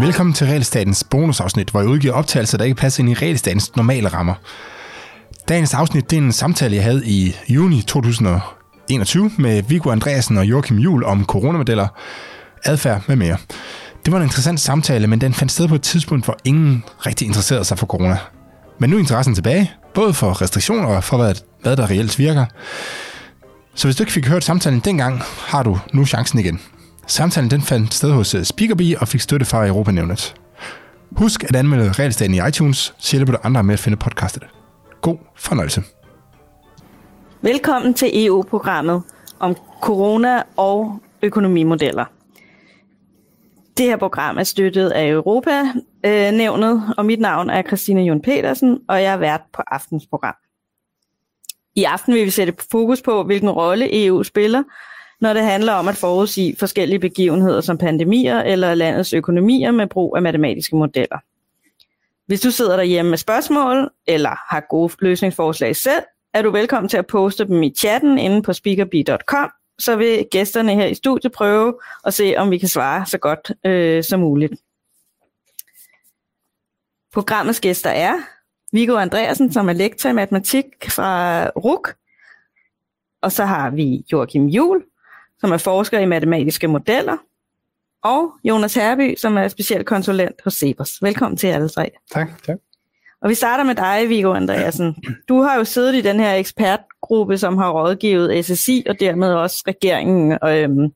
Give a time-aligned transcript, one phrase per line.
[0.00, 4.08] Velkommen til Realstatens bonusafsnit, hvor jeg udgiver optagelser, der ikke passer ind i Realstatens normale
[4.08, 4.34] rammer.
[5.48, 10.44] Dagens afsnit det er en samtale, jeg havde i juni 2021 med Viggo Andreasen og
[10.44, 11.88] Joachim Jul om coronamodeller,
[12.64, 13.36] adfærd med mere.
[14.04, 17.26] Det var en interessant samtale, men den fandt sted på et tidspunkt, hvor ingen rigtig
[17.26, 18.18] interesserede sig for corona.
[18.80, 22.46] Men nu er interessen tilbage, både for restriktioner og for, hvad, hvad der reelt virker.
[23.74, 26.60] Så hvis du ikke fik hørt samtalen dengang, har du nu chancen igen.
[27.06, 30.34] Samtalen den fandt sted hos øh, Speakerbee og fik støtte fra Europanævnet.
[31.16, 34.42] Husk at anmelde Realstaten i iTunes, så hjælper du andre med at finde podcastet.
[35.00, 35.82] God fornøjelse.
[37.42, 39.02] Velkommen til EU-programmet
[39.38, 42.04] om corona og økonomimodeller.
[43.76, 48.78] Det her program er støttet af Europa-nævnet, øh, og mit navn er Christina Jon Petersen,
[48.88, 50.34] og jeg er vært på aftens program.
[51.74, 54.62] I aften vil vi sætte fokus på, hvilken rolle EU spiller,
[55.20, 60.16] når det handler om at forudsige forskellige begivenheder som pandemier eller landets økonomier med brug
[60.16, 61.18] af matematiske modeller.
[62.26, 66.02] Hvis du sidder derhjemme med spørgsmål eller har gode løsningsforslag selv,
[66.34, 70.74] er du velkommen til at poste dem i chatten inde på speakerbee.com, så vil gæsterne
[70.74, 74.54] her i studiet prøve at se, om vi kan svare så godt øh, som muligt.
[77.12, 78.14] Programmets gæster er
[78.74, 81.88] Viggo Andreasen, som er lektor i matematik fra RUK,
[83.22, 84.82] og så har vi Joachim Juhl,
[85.40, 87.16] som er forsker i matematiske modeller,
[88.04, 91.02] og Jonas Herby, som er speciel konsulent hos Cepos.
[91.02, 91.90] Velkommen til alle tre.
[92.12, 92.42] Tak.
[92.46, 92.56] tak.
[93.22, 94.96] Og vi starter med dig, Viggo Andreasen.
[95.28, 99.64] Du har jo siddet i den her ekspertgruppe, som har rådgivet SSI og dermed også
[99.66, 100.92] regeringen øhm,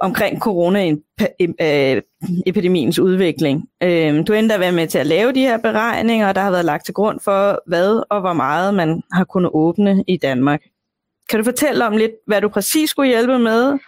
[0.00, 3.68] omkring coronaepidemiens øh, udvikling.
[3.82, 6.50] Øhm, du endte at være med til at lave de her beregninger, og der har
[6.50, 10.60] været lagt til grund for, hvad og hvor meget man har kunnet åbne i Danmark.
[11.30, 13.78] Kan du fortælle om lidt, hvad du præcis skulle hjælpe med,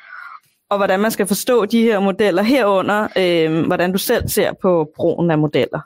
[0.70, 4.90] og hvordan man skal forstå de her modeller herunder, øh, hvordan du selv ser på
[4.96, 5.80] brugen af modeller?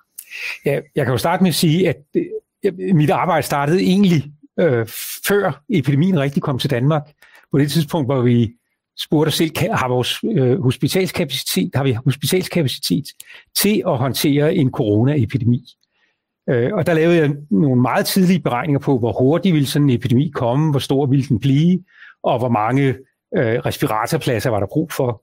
[0.67, 2.25] Ja, jeg kan jo starte med at sige, at øh,
[2.95, 4.25] mit arbejde startede egentlig
[4.61, 4.87] øh,
[5.29, 7.03] før epidemien rigtig kom til Danmark.
[7.53, 8.53] På det tidspunkt, hvor vi
[9.01, 13.05] spurgte os selv, har vores øh, hospitalskapacitet, har vi hospitalskapacitet
[13.63, 15.65] til at håndtere en coronaepidemi?
[16.51, 19.97] Øh, og der lavede jeg nogle meget tidlige beregninger på, hvor hurtigt ville sådan en
[19.97, 21.85] epidemi komme, hvor stor ville den blive,
[22.23, 22.89] og hvor mange
[23.37, 25.23] øh, respiratorpladser var der brug for.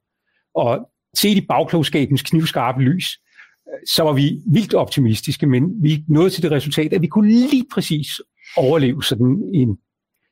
[0.55, 3.19] Og set i bagklogskabens knivskarpe lys,
[3.67, 7.29] øh, så var vi vildt optimistiske, men vi nåede til det resultat, at vi kunne
[7.29, 8.07] lige præcis
[8.57, 9.77] overleve sådan en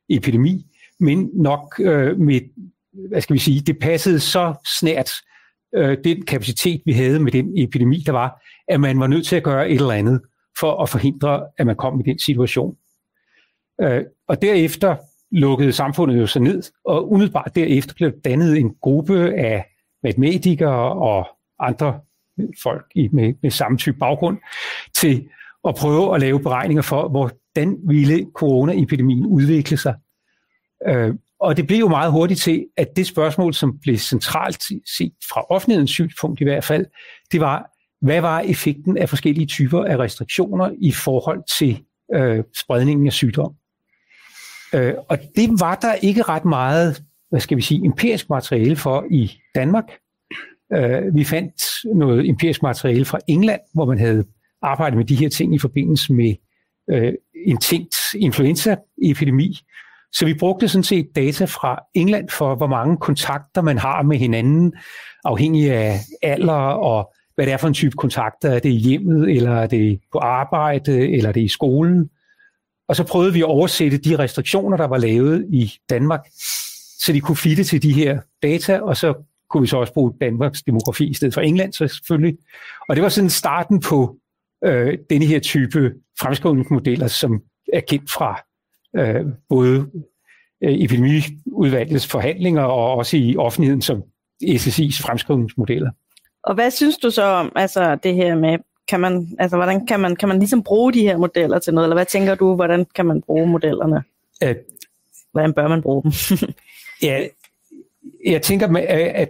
[0.09, 0.65] epidemi,
[0.99, 2.41] men nok øh, med,
[3.09, 5.11] hvad skal vi sige, det passede så snært
[5.75, 9.35] øh, den kapacitet, vi havde med den epidemi, der var, at man var nødt til
[9.35, 10.21] at gøre et eller andet
[10.59, 12.75] for at forhindre, at man kom i den situation.
[13.81, 14.95] Øh, og derefter
[15.31, 19.65] lukkede samfundet jo så ned, og umiddelbart derefter blev dannet en gruppe af
[20.03, 21.27] matematikere og
[21.59, 21.99] andre
[22.63, 24.37] folk i, med, med samme type baggrund
[24.95, 25.29] til
[25.67, 29.95] at prøve at lave beregninger for, hvordan ville coronaepidemien udvikle sig.
[30.87, 34.63] Øh, og det blev jo meget hurtigt til, at det spørgsmål, som blev centralt
[34.97, 36.85] set fra offentlighedens synspunkt i hvert fald,
[37.31, 37.69] det var,
[38.01, 41.83] hvad var effekten af forskellige typer af restriktioner i forhold til
[42.15, 43.53] øh, spredningen af sygdom?
[44.73, 49.05] Øh, og det var der ikke ret meget, hvad skal vi sige, empirisk materiale for
[49.11, 49.85] i Danmark.
[50.73, 51.53] Øh, vi fandt
[51.95, 54.25] noget empirisk materiale fra England, hvor man havde
[54.61, 56.35] arbejdet med de her ting i forbindelse med
[56.89, 57.13] øh,
[57.45, 59.59] en tænkt influenzaepidemi.
[60.13, 64.17] Så vi brugte sådan set data fra England for, hvor mange kontakter man har med
[64.17, 64.73] hinanden,
[65.25, 68.49] afhængig af alder og hvad det er for en type kontakter.
[68.49, 72.09] Er det i hjemmet, eller er det på arbejde, eller er det i skolen?
[72.87, 76.19] Og så prøvede vi at oversætte de restriktioner, der var lavet i Danmark,
[76.99, 79.13] så de kunne fitte til de her data, og så
[79.49, 82.37] kunne vi så også bruge Danmarks demografi i stedet for England, så selvfølgelig.
[82.89, 84.17] Og det var sådan starten på
[84.65, 87.41] øh, denne her type fremskrivningsmodeller, som
[87.73, 88.41] er kendt fra
[88.97, 89.89] øh, både
[90.63, 94.03] øh, epidemiudvalgets forhandlinger og også i offentligheden som
[94.43, 95.91] SSI's fremskrivningsmodeller.
[96.43, 98.57] Og hvad synes du så om altså, det her med,
[98.87, 101.85] kan man, altså, hvordan kan man, kan man ligesom bruge de her modeller til noget,
[101.85, 104.03] eller hvad tænker du, hvordan kan man bruge modellerne?
[104.41, 104.55] Æh,
[105.31, 106.11] hvordan bør man bruge dem?
[107.03, 107.27] ja,
[108.25, 108.67] jeg tænker,
[109.15, 109.29] at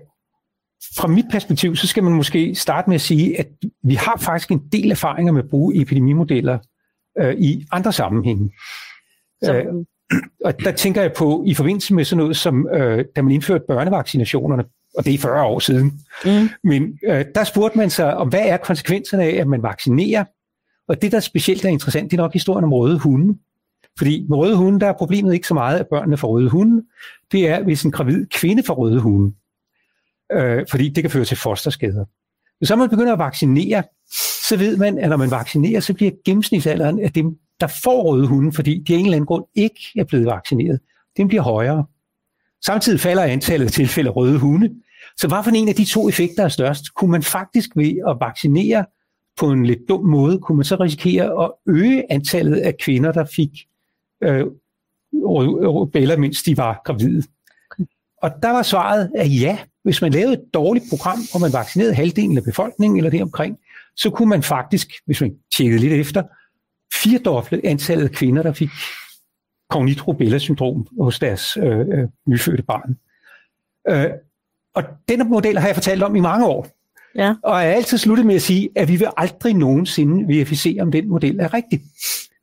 [0.95, 3.47] fra mit perspektiv, så skal man måske starte med at sige, at
[3.83, 6.59] vi har faktisk en del erfaringer med at bruge epidemimodeller
[7.19, 8.51] øh, i andre sammenhænge.
[9.43, 9.53] Så.
[9.53, 9.65] Øh,
[10.45, 13.63] og der tænker jeg på, i forbindelse med sådan noget som, øh, da man indførte
[13.67, 14.63] børnevaccinationerne
[14.97, 16.01] og det er 40 år siden.
[16.25, 16.49] Mm.
[16.63, 20.25] Men øh, der spurgte man sig, om hvad er konsekvenserne af, at man vaccinerer?
[20.87, 23.37] Og det, der specielt er interessant, det er nok historien om røde hunde.
[23.97, 26.83] Fordi med røde hunde, der er problemet ikke så meget, at børnene får røde hunde.
[27.31, 29.35] Det er, hvis en gravid kvinde får røde hunde.
[30.31, 32.05] Øh, fordi det kan føre til fosterskader.
[32.57, 33.83] Hvis så man begynder at vaccinere,
[34.47, 38.27] så ved man, at når man vaccinerer, så bliver gennemsnitsalderen af dem, der får røde
[38.27, 40.79] hunde, fordi de af en eller anden grund ikke er blevet vaccineret,
[41.17, 41.85] den bliver højere.
[42.65, 44.69] Samtidig falder antallet af tilfælde af røde hunde.
[45.17, 46.93] Så hvad for en af de to effekter er størst?
[46.93, 48.85] Kunne man faktisk ved at vaccinere
[49.37, 53.25] på en lidt dum måde, kunne man så risikere at øge antallet af kvinder, der
[53.35, 53.49] fik
[54.23, 54.45] øh,
[55.13, 57.23] rubella, mens de var gravide?
[58.21, 61.93] Og der var svaret, at ja, hvis man lavede et dårligt program, hvor man vaccinerede
[61.93, 63.57] halvdelen af befolkningen eller det omkring,
[63.95, 66.23] så kunne man faktisk, hvis man tjekkede lidt efter,
[66.93, 68.69] firedoble antallet af kvinder, der fik
[69.69, 72.97] kognit rubella-syndrom hos deres øh, øh, nyfødte barn.
[73.89, 74.11] Øh,
[74.75, 76.67] og denne model har jeg fortalt om i mange år.
[77.15, 77.35] Ja.
[77.43, 80.91] Og jeg er altid sluttet med at sige, at vi vil aldrig nogensinde verificere, om
[80.91, 81.81] den model er rigtig.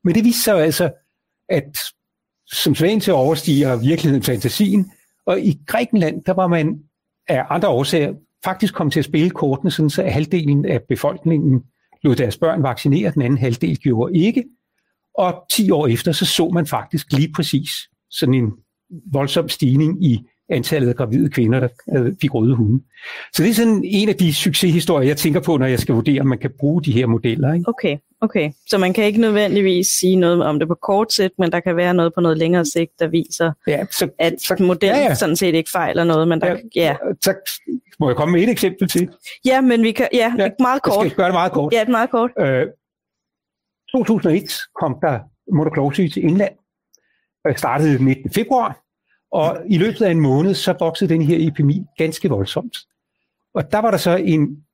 [0.04, 0.92] Men det viser sig altså,
[1.48, 1.78] at
[2.46, 4.92] som svagen til overstiger virkeligheden fantasien,
[5.26, 6.80] og i Grækenland, der var man
[7.28, 8.14] af andre årsager
[8.44, 11.62] faktisk kommet til at spille kortene, sådan så halvdelen af befolkningen
[12.02, 14.44] lod deres børn vaccinere, den anden halvdel gjorde ikke.
[15.18, 17.70] Og 10 år efter, så så man faktisk lige præcis
[18.10, 18.52] sådan en
[19.12, 22.84] voldsom stigning i antallet af gravide kvinder, der øh, fik røde hunde.
[23.32, 26.20] Så det er sådan en af de succeshistorier, jeg tænker på, når jeg skal vurdere,
[26.20, 27.52] om man kan bruge de her modeller.
[27.52, 27.68] Ikke?
[27.68, 28.52] Okay, okay.
[28.66, 31.76] Så man kan ikke nødvendigvis sige noget om det på kort sigt, men der kan
[31.76, 35.14] være noget på noget længere sigt, der viser, ja, så, at så, modellen ja, ja.
[35.14, 36.28] sådan set ikke fejler noget.
[36.28, 36.96] Men der, ja, ja.
[37.20, 37.34] Så
[38.00, 39.10] må jeg komme med et eksempel til?
[39.44, 41.04] Ja, men vi kan, ja, ja meget kort.
[41.04, 41.72] Jeg skal gøre det meget kort.
[41.72, 42.30] Ja, det meget kort.
[42.38, 42.66] Øh,
[43.92, 45.20] 2001 kom der
[45.52, 46.52] monoklose til England.
[47.44, 48.30] Jeg startede 19.
[48.30, 48.82] februar,
[49.32, 52.76] og i løbet af en måned, så voksede den her epidemi ganske voldsomt.
[53.54, 54.65] Og der var der så en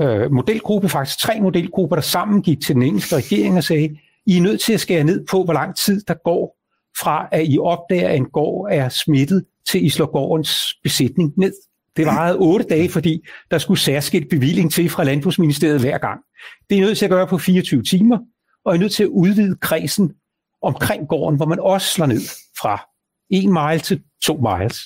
[0.00, 3.96] øh, modelgruppe, faktisk tre modelgrupper, der sammen gik til den engelske regering og sagde,
[4.26, 6.56] I er nødt til at skære ned på, hvor lang tid der går
[7.00, 11.52] fra, at I opdager, at en gård er smittet, til I slår gårdens besætning ned.
[11.96, 16.20] Det varede otte dage, fordi der skulle særskilt bevilling til fra Landbrugsministeriet hver gang.
[16.70, 18.18] Det er I nødt til at gøre på 24 timer,
[18.64, 20.12] og I er nødt til at udvide kredsen
[20.62, 22.20] omkring gården, hvor man også slår ned
[22.60, 22.88] fra
[23.30, 24.78] en mile til to miles.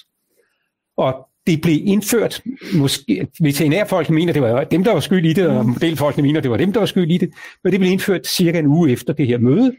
[0.96, 2.42] Og det blev indført,
[2.74, 6.50] måske veterinærfolk mener, det var dem, der var skyld i det, og modelfolkene mener, det
[6.50, 7.32] var dem, der var skyld i det,
[7.64, 9.72] men det blev indført cirka en uge efter det her møde,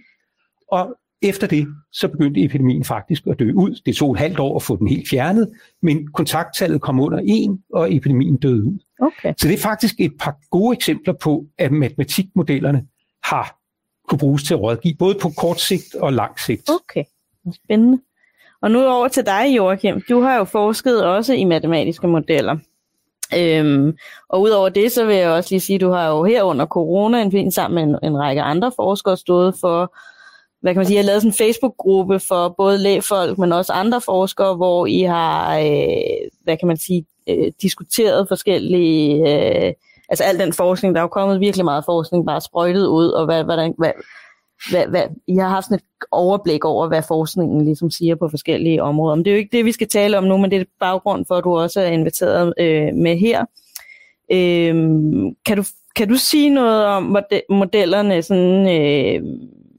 [0.67, 3.81] og efter det, så begyndte epidemien faktisk at dø ud.
[3.85, 5.51] Det tog et halvt år at få den helt fjernet,
[5.81, 8.79] men kontakttallet kom under en, og epidemien døde ud.
[8.99, 9.33] Okay.
[9.37, 12.85] Så det er faktisk et par gode eksempler på, at matematikmodellerne
[13.23, 13.59] har
[14.07, 16.69] kunne bruges til at rådgive, både på kort sigt og lang sigt.
[16.69, 17.03] Okay,
[17.65, 17.99] spændende.
[18.63, 20.01] Og nu over til dig, Joachim.
[20.09, 22.57] Du har jo forsket også i matematiske modeller.
[23.37, 23.97] Øhm,
[24.29, 26.65] og udover det, så vil jeg også lige sige, at du har jo her under
[26.65, 29.95] corona, sammen med en, en række andre forskere, stået for,
[30.61, 33.73] hvad kan man sige, jeg har lavet sådan en Facebook-gruppe for både lægfolk, men også
[33.73, 39.73] andre forskere, hvor I har, øh, hvad kan man sige, øh, diskuteret forskellige, øh,
[40.09, 43.25] altså al den forskning, der er jo kommet virkelig meget forskning, bare sprøjtet ud, og
[43.25, 43.91] hvad, hvordan, hvad,
[44.69, 48.83] hvad, hvad, I har haft sådan et overblik over, hvad forskningen ligesom siger på forskellige
[48.83, 49.15] områder.
[49.15, 51.25] Men det er jo ikke det, vi skal tale om nu, men det er baggrund
[51.25, 53.45] for, at du også er inviteret øh, med her.
[54.31, 54.75] Øh,
[55.45, 55.63] kan, du,
[55.95, 57.17] kan du sige noget om,
[57.49, 59.23] modellerne sådan, øh,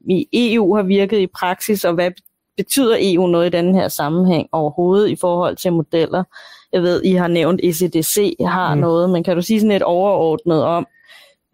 [0.09, 2.11] i EU har virket i praksis, og hvad
[2.57, 6.25] betyder EU noget i den her sammenhæng overhovedet i forhold til modeller?
[6.73, 8.81] Jeg ved, I har nævnt ECDC har mm.
[8.81, 10.87] noget, men kan du sige sådan et overordnet om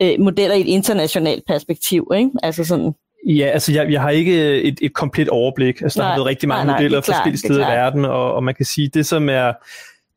[0.02, 2.10] øh, modeller i et internationalt perspektiv?
[2.16, 2.30] Ikke?
[2.42, 2.94] Altså sådan,
[3.26, 5.82] Ja, altså jeg, jeg har ikke et, et komplet overblik.
[5.82, 8.04] Altså, der nej, har været rigtig mange nej, nej, modeller fra forskellige steder i verden,
[8.04, 9.52] og, og man kan sige, det som er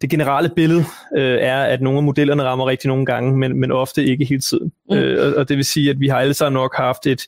[0.03, 0.83] det generelle billede
[1.17, 4.41] øh, er, at nogle af modellerne rammer rigtig nogle gange, men, men ofte ikke hele
[4.41, 4.71] tiden.
[4.89, 4.95] Mm.
[4.95, 7.21] Øh, og, og det vil sige, at vi har alle sammen nok haft et,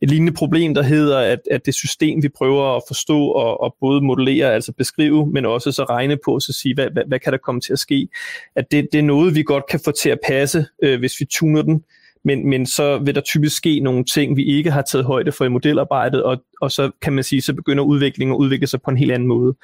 [0.00, 3.76] et lignende problem, der hedder, at, at det system, vi prøver at forstå og, og
[3.80, 7.32] både modellere, altså beskrive, men også så regne på, så sige, hvad, hvad, hvad kan
[7.32, 8.08] der komme til at ske,
[8.56, 11.24] at det, det er noget, vi godt kan få til at passe, øh, hvis vi
[11.24, 11.82] tuner den
[12.24, 15.44] men, men så vil der typisk ske nogle ting, vi ikke har taget højde for
[15.44, 18.90] i modelarbejdet, og, og så kan man sige, så begynder udviklingen at udvikle sig på
[18.90, 19.54] en helt anden måde.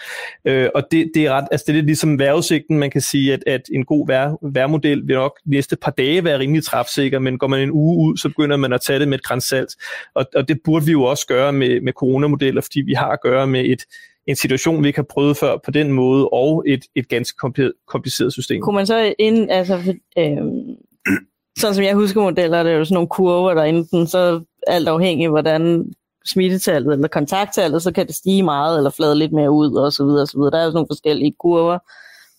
[0.45, 3.33] Øh, og det, det er ret, altså det er lidt ligesom vejrudsigten, man kan sige,
[3.33, 7.39] at, at en god vejr, vejrmodel vil nok næste par dage være rimelig træfsikker, men
[7.39, 9.71] går man en uge ud, så begynder man at tage det med et grænsalt.
[10.15, 13.21] Og, og det burde vi jo også gøre med, med coronamodeller, fordi vi har at
[13.21, 13.85] gøre med et,
[14.27, 17.39] en situation, vi ikke har prøvet før på den måde, og et, et ganske
[17.89, 18.63] kompliceret system.
[18.63, 20.37] Kunne man så ind, altså, øh,
[21.59, 24.89] sådan som jeg husker modeller, det er jo sådan nogle kurver, der enten så alt
[24.89, 25.93] afhængig af, hvordan
[26.27, 30.05] smittetallet eller kontakttallet, så kan det stige meget eller flade lidt mere ud og så
[30.05, 30.51] videre og så videre.
[30.51, 31.79] Der er jo sådan nogle forskellige kurver.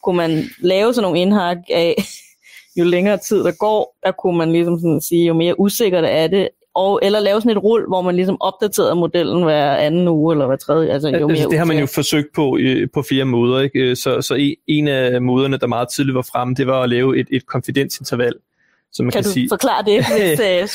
[0.04, 1.96] Kunne man lave sådan nogle indhak af,
[2.80, 6.28] jo længere tid der går, der kunne man ligesom sådan sige, jo mere usikkert er
[6.28, 10.34] det, og, eller lave sådan et rul, hvor man ligesom opdaterer modellen hver anden uge,
[10.34, 10.90] eller hver tredje.
[10.90, 12.60] Altså, jo altså, det har man jo forsøgt på
[12.94, 13.60] på flere måder.
[13.60, 13.96] Ikke?
[13.96, 17.28] Så, så en af måderne, der meget tidligt var fremme, det var at lave et,
[17.32, 18.34] et konfidensinterval.
[18.94, 20.68] Så man kan, kan du sige, forklare det, hvis, øh,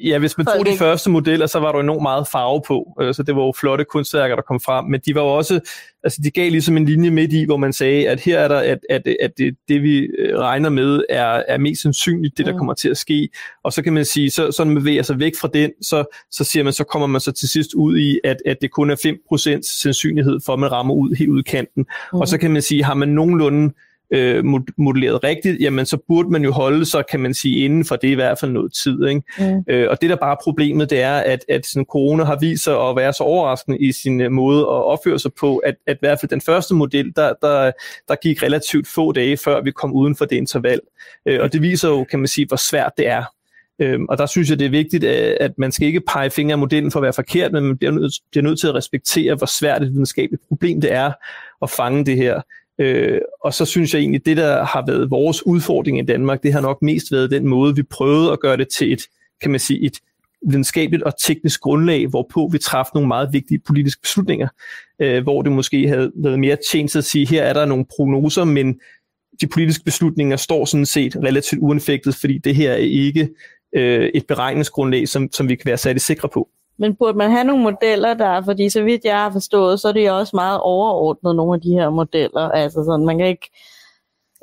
[0.00, 2.96] Ja, hvis man tog de første modeller, så var der enormt meget farve på.
[3.00, 4.84] Øh, så det var jo flotte kunstværker, der kom frem.
[4.84, 5.60] Men de var jo også,
[6.04, 8.58] altså de gav ligesom en linje midt i, hvor man sagde, at her er der,
[8.58, 12.52] at, at, at det, det, vi øh, regner med, er, er mest sandsynligt, det der
[12.52, 12.58] mm.
[12.58, 13.28] kommer til at ske.
[13.64, 16.04] Og så kan man sige, så, så når man bevæger sig væk fra den, så,
[16.30, 18.90] så siger man, så kommer man så til sidst ud i, at, at det kun
[18.90, 19.16] er
[19.64, 21.86] 5% sandsynlighed for, at man rammer ud helt ud i kanten.
[22.12, 22.20] Mm.
[22.20, 23.74] Og så kan man sige, har man nogenlunde
[24.10, 24.44] øh,
[24.76, 28.08] modelleret rigtigt, jamen så burde man jo holde sig, kan man sige, inden for det
[28.08, 29.06] i hvert fald noget tid.
[29.06, 29.22] Ikke?
[29.38, 29.64] Mm.
[29.68, 32.64] Øh, og det der bare er problemet, det er, at, at sådan, corona har vist
[32.64, 35.96] sig at være så overraskende i sin uh, måde at opføre sig på, at, at
[35.96, 37.72] i hvert fald den første model, der, der,
[38.08, 40.80] der gik relativt få dage, før vi kom uden for det interval.
[41.26, 43.24] Øh, og det viser jo, kan man sige, hvor svært det er.
[43.80, 46.58] Øhm, og der synes jeg, det er vigtigt, at man skal ikke pege fingre af
[46.58, 49.46] modellen for at være forkert, men man bliver nødt, bliver nødt til at respektere, hvor
[49.46, 51.12] svært et videnskabeligt problem det er
[51.62, 52.40] at fange det her.
[52.78, 56.52] Øh, og så synes jeg egentlig, det der har været vores udfordring i Danmark, det
[56.52, 59.02] har nok mest været den måde, vi prøvede at gøre det til et,
[59.40, 59.98] kan man sige, et
[60.46, 64.48] videnskabeligt og teknisk grundlag, hvorpå vi træffede nogle meget vigtige politiske beslutninger,
[65.02, 68.44] øh, hvor det måske havde været mere tjent at sige, her er der nogle prognoser,
[68.44, 68.80] men
[69.40, 73.28] de politiske beslutninger står sådan set relativt uanfægtet, fordi det her er ikke
[73.76, 76.48] øh, et beregningsgrundlag, som, som vi kan være særlig sikre på.
[76.78, 79.92] Men burde man have nogle modeller der, fordi så vidt jeg har forstået, så er
[79.92, 82.40] det jo også meget overordnet, nogle af de her modeller.
[82.40, 83.50] Altså sådan, man kan ikke,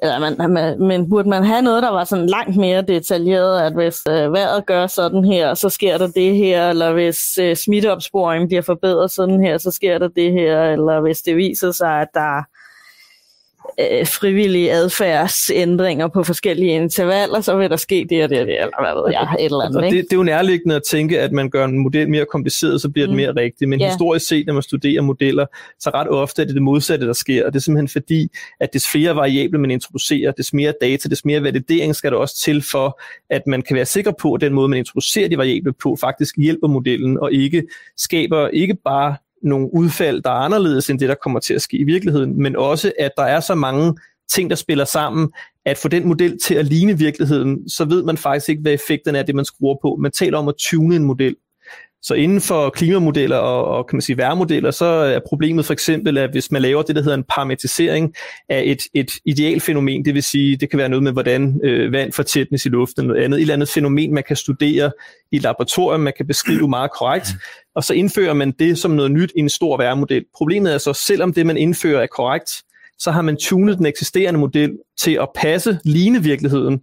[0.01, 3.73] eller man, man, men burde man have noget, der var sådan langt mere detaljeret, at
[3.73, 8.47] hvis øh, vejret gør sådan her, så sker der det her, eller hvis øh, smitteopsporingen
[8.47, 12.07] bliver forbedret sådan her, så sker der det her, eller hvis det viser sig, at
[12.13, 12.43] der
[13.79, 18.61] øh, frivillige adfærdsændringer på forskellige intervaller, så vil der ske det og det og det,
[18.61, 19.85] eller hvad ved jeg, et eller andet.
[19.85, 19.97] Ikke?
[19.97, 22.89] Det, det er jo nærliggende at tænke, at man gør en model mere kompliceret, så
[22.89, 23.17] bliver det mm.
[23.17, 23.89] mere rigtigt, men yeah.
[23.89, 25.45] historisk set, når man studerer modeller,
[25.79, 28.27] så ret ofte er det det modsatte, der sker, og det er simpelthen fordi,
[28.59, 32.41] at des flere variable man introducerer, des mere data, des mere validering skal der også
[32.43, 35.73] til for, at man kan være sikker på, at den måde, man introducerer de variable
[35.73, 37.63] på, faktisk hjælper modellen, og ikke
[37.97, 39.15] skaber ikke bare
[39.45, 42.55] nogle udfald, der er anderledes end det, der kommer til at ske i virkeligheden, men
[42.55, 43.95] også, at der er så mange
[44.31, 45.31] ting, der spiller sammen,
[45.65, 49.15] at få den model til at ligne virkeligheden, så ved man faktisk ikke, hvad effekten
[49.15, 49.97] er det, man skruer på.
[49.99, 51.35] Man taler om at tune en model.
[52.05, 56.17] Så inden for klimamodeller og, og kan man sige værmodeller, så er problemet for eksempel,
[56.17, 58.13] at hvis man laver det, der hedder en parametrisering
[58.49, 62.11] af et, et idealfænomen, det vil sige, det kan være noget med, hvordan øh, vand
[62.11, 64.91] fortætnes i luften, eller noget andet, et eller andet fænomen, man kan studere
[65.31, 67.27] i laboratorium, man kan beskrive meget korrekt,
[67.75, 70.25] og så indfører man det som noget nyt i en stor værmodel.
[70.37, 72.63] Problemet er så, selvom det, man indfører, er korrekt,
[72.97, 76.81] så har man tunet den eksisterende model til at passe ligne virkeligheden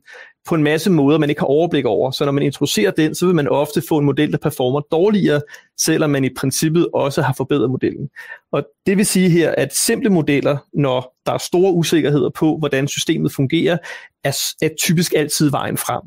[0.49, 2.11] på en masse måder, man ikke har overblik over.
[2.11, 5.41] Så når man introducerer den, så vil man ofte få en model, der performer dårligere,
[5.79, 8.09] selvom man i princippet også har forbedret modellen.
[8.53, 12.89] Og det vil sige her, at simple modeller, når der er store usikkerheder på, hvordan
[12.89, 13.79] systemet fungerer,
[14.25, 16.03] er, er typisk altid vejen frem.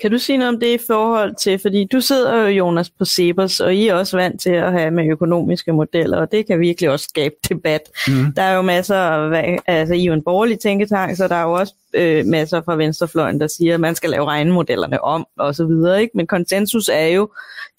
[0.00, 3.04] Kan du sige noget om det i forhold til, fordi du sidder jo, Jonas, på
[3.04, 6.60] Cepos, og I er også vant til at have med økonomiske modeller, og det kan
[6.60, 7.80] virkelig også skabe debat.
[8.08, 8.32] Mm.
[8.36, 11.42] Der er jo masser af, altså I er jo en borgerlig tænketank, så der er
[11.42, 15.54] jo også øh, masser fra venstrefløjen, der siger, at man skal lave regnemodellerne om, og
[15.54, 16.16] så videre, ikke?
[16.16, 17.28] Men konsensus er jo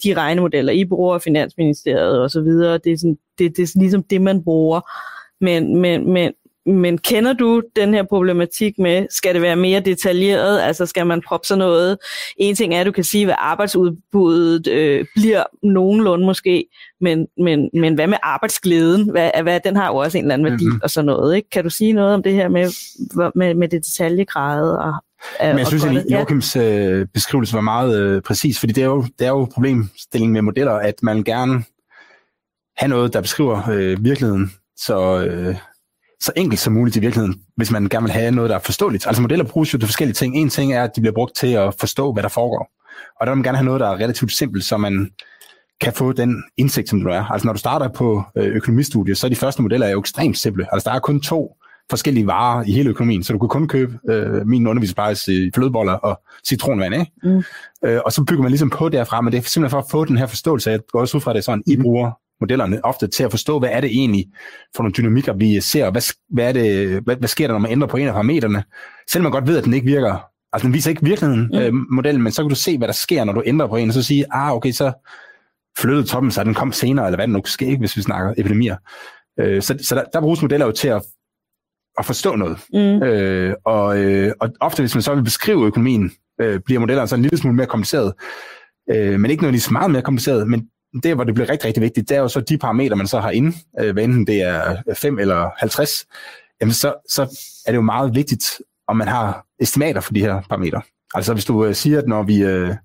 [0.04, 4.04] de regnemodeller, I bruger, Finansministeriet og så videre, det er, sådan, det, det er ligesom
[4.04, 4.82] det, man bruger.
[5.42, 6.34] Men, men, men,
[6.66, 10.62] men kender du den her problematik med, skal det være mere detaljeret?
[10.62, 11.98] Altså skal man proppe sådan noget?
[12.38, 16.66] En ting er, at du kan sige, hvad arbejdsudbuddet øh, bliver nogenlunde måske,
[17.02, 19.10] men, men, men hvad med arbejdsglæden?
[19.10, 20.80] Hvad, hvad, den har jo også en eller anden værdi mm-hmm.
[20.84, 21.36] og sådan noget.
[21.36, 21.50] Ikke?
[21.50, 22.68] Kan du sige noget om det her med,
[23.36, 24.70] med, med det detaljegrad?
[24.70, 24.94] Og,
[25.42, 29.06] men jeg synes, at Joachims øh, beskrivelse var meget øh, præcis, fordi det er, jo,
[29.20, 31.64] det er jo problemstillingen med modeller, at man gerne
[32.78, 35.26] have noget, der beskriver øh, virkeligheden, så...
[35.26, 35.56] Øh,
[36.26, 39.08] så enkelt som muligt i virkeligheden, hvis man gerne vil have noget, der er forståeligt.
[39.08, 40.36] Altså modeller bruges jo til forskellige ting.
[40.36, 42.72] En ting er, at de bliver brugt til at forstå, hvad der foregår.
[43.20, 45.10] Og der vil man gerne have noget, der er relativt simpelt, så man
[45.82, 47.32] kan få den indsigt, som du er.
[47.32, 50.74] Altså når du starter på øh, økonomistudiet, så er de første modeller jo ekstremt simple.
[50.74, 51.56] Altså der er kun to
[51.90, 55.94] forskellige varer i hele økonomien, så du kan kun købe øh, min undervisningspejs i flødeboller
[55.94, 57.12] og citronvand, ikke?
[57.24, 57.44] Mm.
[57.86, 60.06] Øh, og så bygger man ligesom på derfra, men det er simpelthen for at få
[60.06, 61.64] den her forståelse, jeg går også ud fra, at det er sådan.
[61.68, 62.12] I bruger
[62.42, 64.26] modellerne ofte til at forstå, hvad er det egentlig
[64.76, 67.72] for nogle dynamikker, vi ser, hvad, hvad, er det, hvad, hvad sker der, når man
[67.72, 68.64] ændrer på en af parametrene,
[69.12, 71.58] selvom man godt ved, at den ikke virker, altså den viser ikke virkeligheden, mm.
[71.58, 73.88] øh, modellen, men så kan du se, hvad der sker, når du ændrer på en,
[73.88, 74.94] og så sige, ah, okay, så
[75.78, 78.34] flyttede toppen, så den kom senere, eller hvad det nu sker, ikke, hvis vi snakker
[78.38, 78.76] epidemier.
[79.40, 81.04] Øh, så så der, der bruges modeller jo til at,
[81.98, 82.58] at forstå noget.
[82.74, 83.04] Mm.
[83.04, 86.12] Øh, og, øh, og ofte, hvis man så vil beskrive økonomien,
[86.42, 88.14] øh, bliver modellerne så en lille smule mere kompliceret,
[88.92, 90.68] Øh, men ikke nødvendigvis meget mere kompliceret, men
[91.04, 93.20] det, hvor det bliver rigtig, rigtig vigtigt, det er jo så de parametre, man så
[93.20, 96.06] har inde, øh, hvad enten det er 5 eller 50,
[96.62, 97.22] jamen så, så
[97.66, 100.82] er det jo meget vigtigt, om man har estimater for de her parametre.
[101.14, 102.76] Altså hvis du øh, siger, at når vi, øh,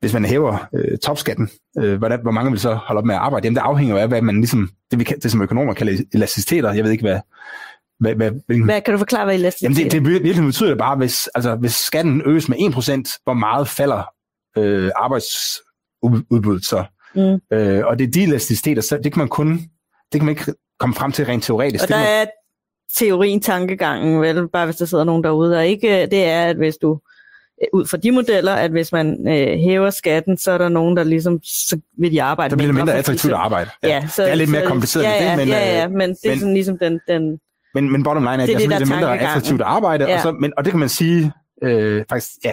[0.00, 3.20] hvis man hæver øh, topskatten, øh, hvordan, hvor mange vil så holde op med at
[3.20, 3.46] arbejde?
[3.46, 6.72] Jamen det afhænger jo af, hvad man ligesom, det, vi, det som økonomer kalder elasticiteter.
[6.72, 7.20] Jeg ved ikke, hvad,
[8.00, 8.64] hvad, hvad, hvilken...
[8.64, 11.54] hvad kan du forklare, hvad elasticitet Jamen det, det virkelig betyder det bare, hvis, altså,
[11.54, 14.02] hvis skatten øges med 1%, hvor meget falder
[14.58, 16.84] øh, arbejdsudbuddet så?
[17.14, 17.56] Mm.
[17.56, 19.48] Øh, og det er de elasticiteter, så det kan man kun,
[20.12, 21.84] det kan man ikke komme frem til rent teoretisk.
[21.84, 22.06] Og der man...
[22.06, 22.24] er
[22.96, 26.76] teorien, tankegangen, vel, bare hvis der sidder nogen derude, og ikke, det er, at hvis
[26.76, 27.00] du
[27.72, 31.04] ud fra de modeller, at hvis man øh, hæver skatten, så er der nogen, der
[31.04, 33.70] ligesom, så vil de arbejde Så bliver det mindre attraktivt at arbejde.
[33.82, 35.90] Ja, ja, så, det er lidt mere kompliceret ja, ja, det, men, ja, ja, øh,
[35.90, 37.38] men det er men, sådan ligesom den, den...
[37.74, 40.16] Men, men bottom line er, at det, det, det er mindre attraktivt at arbejde, ja.
[40.16, 42.52] og, så, men, og det kan man sige, øh, faktisk, ja,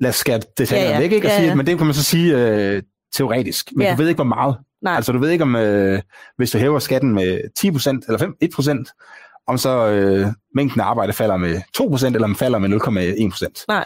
[0.00, 0.98] lad os skære det ja, ja.
[0.98, 1.26] væk, ikke?
[1.26, 1.40] Og ja, ja.
[1.40, 2.82] Sige, men det kan man så sige øh,
[3.14, 3.92] teoretisk, men ja.
[3.92, 4.56] du ved ikke, hvor meget.
[4.82, 4.96] Nej.
[4.96, 6.02] Altså du ved ikke, om øh,
[6.36, 11.12] hvis du hæver skatten med 10% eller 5, 1%, om så øh, mængden af arbejde
[11.12, 13.64] falder med 2%, eller om falder med 0,1%.
[13.68, 13.84] Nej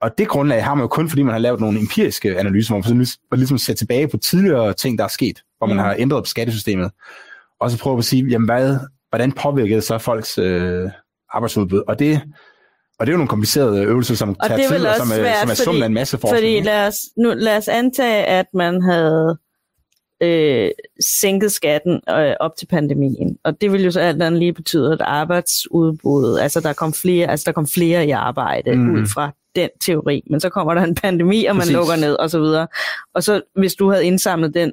[0.00, 2.88] og det grundlag har man jo kun, fordi man har lavet nogle empiriske analyser, hvor
[2.88, 5.82] man ligesom, ligesom ser tilbage på tidligere ting, der er sket, hvor man mm.
[5.82, 6.90] har ændret på skattesystemet,
[7.60, 8.78] og så prøver at sige, jamen hvad,
[9.08, 10.90] hvordan påvirkede så folks øh,
[11.32, 11.82] arbejdsudbud?
[11.88, 12.22] Og det,
[12.98, 15.50] og det er jo nogle komplicerede øvelser, som og tager tid, og som, svært, som
[15.50, 16.36] er summen af en masse forskning.
[16.36, 19.38] Fordi lad os, nu, lad os antage, at man havde
[20.22, 20.70] øh,
[21.20, 23.36] sænket skatten øh, op til pandemien.
[23.44, 27.30] Og det vil jo så alt andet lige betyde, at arbejdsudbuddet, altså der kom flere,
[27.30, 28.94] altså der kom flere i arbejde mm.
[28.94, 31.74] ud fra den teori, men så kommer der en pandemi, og man Præcis.
[31.74, 32.66] lukker ned og så videre.
[33.14, 34.72] Og så hvis du havde indsamlet den,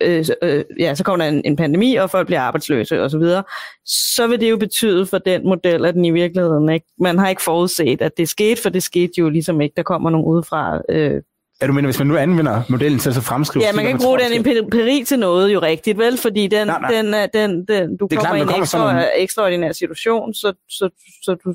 [0.00, 3.18] øh, øh, ja, så kommer der en, en pandemi, og folk bliver arbejdsløse og så
[3.18, 3.42] videre,
[3.84, 7.28] så vil det jo betyde for den model, at den i virkeligheden ikke, man har
[7.28, 10.80] ikke forudset, at det skete, for det skete jo ligesom ikke, der kommer nogen udefra
[10.88, 11.22] øh,
[11.62, 13.64] Ja, du mener, hvis man nu anvender modellen til at så fremskrive...
[13.64, 16.18] Ja, man kan ikke bruge den empiri til noget jo rigtigt, vel?
[16.18, 16.90] Fordi den, nej, nej.
[16.90, 19.18] Den, den, den, du det kommer i en ekstra, nogle...
[19.18, 20.90] ekstraordinær situation, så, så,
[21.22, 21.54] så du,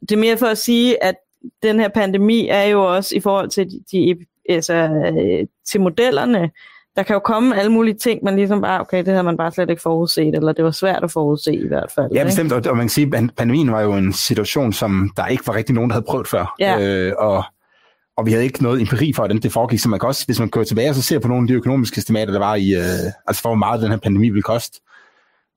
[0.00, 1.14] det er mere for at sige, at
[1.62, 4.16] den her pandemi er jo også i forhold til, de, de,
[4.48, 6.50] altså, øh, til modellerne,
[6.96, 9.52] der kan jo komme alle mulige ting, man ligesom bare, okay, det havde man bare
[9.52, 12.12] slet ikke forudset, eller det var svært at forudse i hvert fald.
[12.12, 15.26] Ja, bestemt, og, og man kan sige, at pandemien var jo en situation, som der
[15.26, 16.54] ikke var rigtig nogen, der havde prøvet før.
[16.58, 16.80] Ja.
[16.80, 17.44] Øh, og,
[18.16, 20.40] og vi havde ikke noget empiri for, hvordan det foregik, så man kan også, hvis
[20.40, 22.74] man kører tilbage og så ser på nogle af de økonomiske estimater, der var i,
[22.74, 24.80] øh, altså for hvor meget den her pandemi ville koste,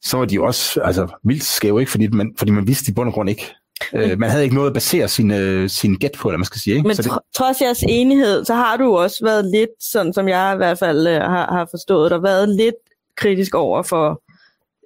[0.01, 1.91] så var de jo også altså, vildt skæve, ikke?
[1.91, 3.53] Fordi, man, fordi man vidste i bund og grund ikke,
[3.93, 6.61] Øh, man havde ikke noget at basere sin, øh, sin gæt på, eller man skal
[6.61, 6.75] sige.
[6.75, 6.87] Ikke?
[6.87, 7.11] Men så det...
[7.35, 11.07] trods jeres enighed, så har du også været lidt, sådan som jeg i hvert fald
[11.07, 12.75] øh, har, har forstået der været lidt
[13.17, 14.21] kritisk over for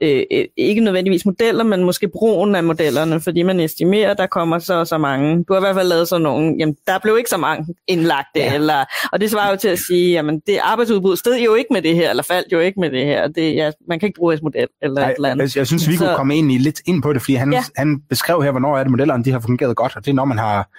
[0.01, 4.59] øh, øh, ikke nødvendigvis modeller, men måske brugen af modellerne, fordi man estimerer, der kommer
[4.59, 5.43] så så mange.
[5.43, 8.39] Du har i hvert fald lavet sådan nogle, jamen der blev ikke så mange indlagte,
[8.39, 8.53] ja.
[8.53, 11.81] eller, og det svarer jo til at sige, jamen det arbejdsudbud stod jo ikke med
[11.81, 13.27] det her, eller faldt jo ikke med det her.
[13.27, 15.55] Det, ja, man kan ikke bruge et model eller Nej, et eller andet.
[15.55, 17.53] Jeg, jeg synes, vi så, kunne komme ind i, lidt ind på det, fordi han,
[17.53, 17.63] ja.
[17.75, 20.25] han beskrev her, hvornår er det modellerne, de har fungeret godt, og det er, når
[20.25, 20.69] man har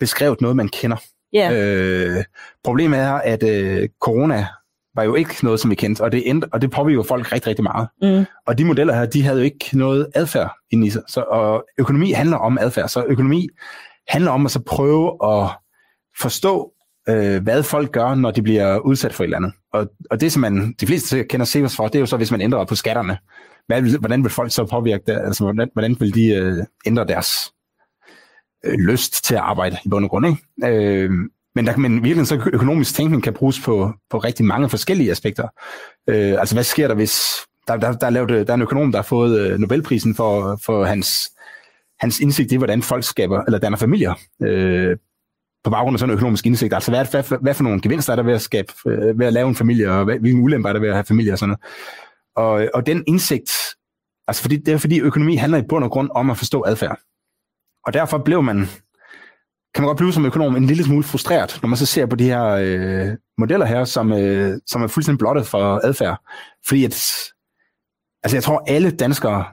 [0.00, 0.96] beskrevet noget, man kender.
[1.32, 1.52] Ja.
[1.52, 2.24] Øh,
[2.64, 4.46] problemet er, at øh, corona
[4.94, 7.48] var jo ikke noget, som vi kendte, og det, ændre, og det påvirker folk rigtig,
[7.48, 7.88] rigtig meget.
[8.02, 8.24] Mm.
[8.46, 11.02] Og de modeller her, de havde jo ikke noget adfærd ind i sig.
[11.08, 13.48] Så, og økonomi handler om adfærd, så økonomi
[14.08, 15.48] handler om at så prøve at
[16.20, 16.72] forstå,
[17.08, 19.52] øh, hvad folk gør, når de bliver udsat for et eller andet.
[19.72, 22.30] Og, og det, som man, de fleste kender Severs for, det er jo så, hvis
[22.30, 23.18] man ændrer på skatterne.
[23.66, 25.12] Hvad, hvordan vil folk så påvirke det?
[25.12, 27.28] Altså, hvordan, hvordan vil de øh, ændre deres
[28.64, 30.26] øh, lyst til at arbejde i bund og grund?
[30.26, 30.76] Ikke?
[30.78, 31.10] Øh,
[31.54, 35.48] men, der, men virkelig så økonomisk tænkning kan bruges på, på rigtig mange forskellige aspekter.
[36.08, 37.20] Øh, altså hvad sker der, hvis...
[37.68, 40.60] Der, der, der, er lavet, der er en økonom, der har fået øh, Nobelprisen for,
[40.64, 41.30] for hans,
[42.00, 44.96] hans indsigt i, hvordan folk skaber, eller danner familier, øh,
[45.64, 46.74] på baggrund af sådan en økonomisk indsigt.
[46.74, 49.32] Altså hvad, hvad, hvad for nogle gevinster er der ved at, skabe, øh, ved at
[49.32, 51.48] lave en familie, og hvad, hvilke ulemper er der ved at have familie og sådan
[51.48, 51.62] noget.
[52.36, 53.50] Og, og den indsigt,
[54.28, 56.98] altså fordi, det er fordi økonomi handler i bund og grund om at forstå adfærd.
[57.86, 58.68] Og derfor blev man
[59.74, 62.16] kan man godt blive som økonom en lille smule frustreret, når man så ser på
[62.16, 63.08] de her øh,
[63.38, 66.22] modeller her, som, øh, som er fuldstændig blottet for adfærd.
[66.68, 66.92] Fordi at,
[68.22, 69.44] altså jeg tror, alle danskere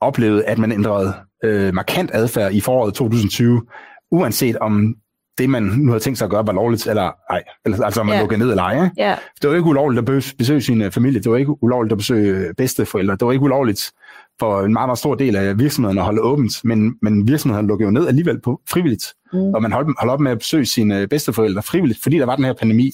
[0.00, 3.66] oplevede, at man ændrede øh, markant adfærd i foråret 2020,
[4.10, 4.94] uanset om
[5.38, 7.42] det, man nu havde tænkt sig at gøre, var lovligt eller ej.
[7.64, 8.22] Eller, altså om man yeah.
[8.22, 8.84] lukkede ned eller ej.
[8.84, 9.02] Ikke?
[9.02, 9.18] Yeah.
[9.42, 12.54] Det var ikke ulovligt at besøge sin øh, familie, det var ikke ulovligt at besøge
[12.54, 13.92] bedsteforældre, det var ikke ulovligt
[14.40, 17.86] for en meget, meget stor del af virksomheden at holde åbent, men, men virksomheden lukkede
[17.86, 19.14] jo ned alligevel på frivilligt.
[19.32, 19.54] Mm.
[19.54, 22.44] Og man holdt, holdt op med at besøge sine bedsteforældre frivilligt, fordi der var den
[22.44, 22.92] her pandemi,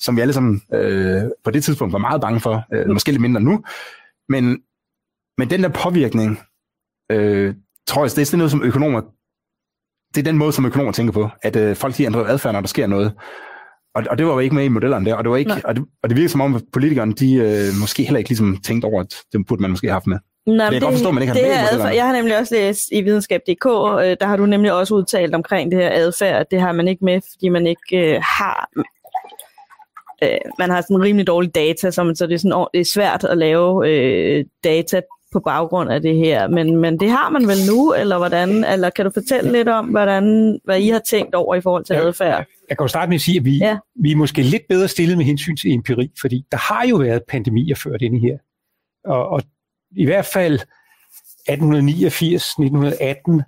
[0.00, 3.22] som vi alle sammen øh, på det tidspunkt var meget bange for, øh, måske lidt
[3.22, 3.62] mindre nu.
[4.28, 4.58] Men,
[5.38, 6.38] men den der påvirkning,
[7.12, 7.54] øh,
[7.86, 9.00] tror jeg, det er noget, som økonomer,
[10.14, 12.60] det er den måde, som økonomer tænker på, at øh, folk de ændrer adfærd, når
[12.60, 13.12] der sker noget.
[13.94, 15.76] og, og det var jo ikke med i modellerne der, og det, var ikke, og
[15.76, 18.84] det, og det virker som om, at politikerne, de øh, måske heller ikke ligesom tænkt
[18.84, 20.18] over, at det burde man måske have haft med.
[20.56, 22.54] Nej, det, jeg kan forstå, man ikke har det med adfærd, Jeg har nemlig også
[22.54, 26.60] læst i videnskab.dk, øh, der har du nemlig også udtalt omkring det her adfærd, det
[26.60, 28.70] har man ikke med, fordi man ikke øh, har
[30.22, 33.24] øh, man har sådan rimelig dårlig data, så, så det, er sådan, det er svært
[33.24, 35.00] at lave øh, data
[35.32, 36.48] på baggrund af det her.
[36.48, 38.64] Men, men det har man vel nu, eller hvordan?
[38.64, 41.94] Eller kan du fortælle lidt om, hvordan, hvad I har tænkt over i forhold til
[41.94, 42.46] adfærd?
[42.68, 43.78] Jeg kan jo starte med at sige, at vi, ja.
[44.02, 47.22] vi er måske lidt bedre stillet med hensyn til empiri, fordi der har jo været
[47.28, 48.38] pandemier før denne her.
[49.04, 49.42] Og, og
[49.96, 53.42] i hvert fald 1889, 1918,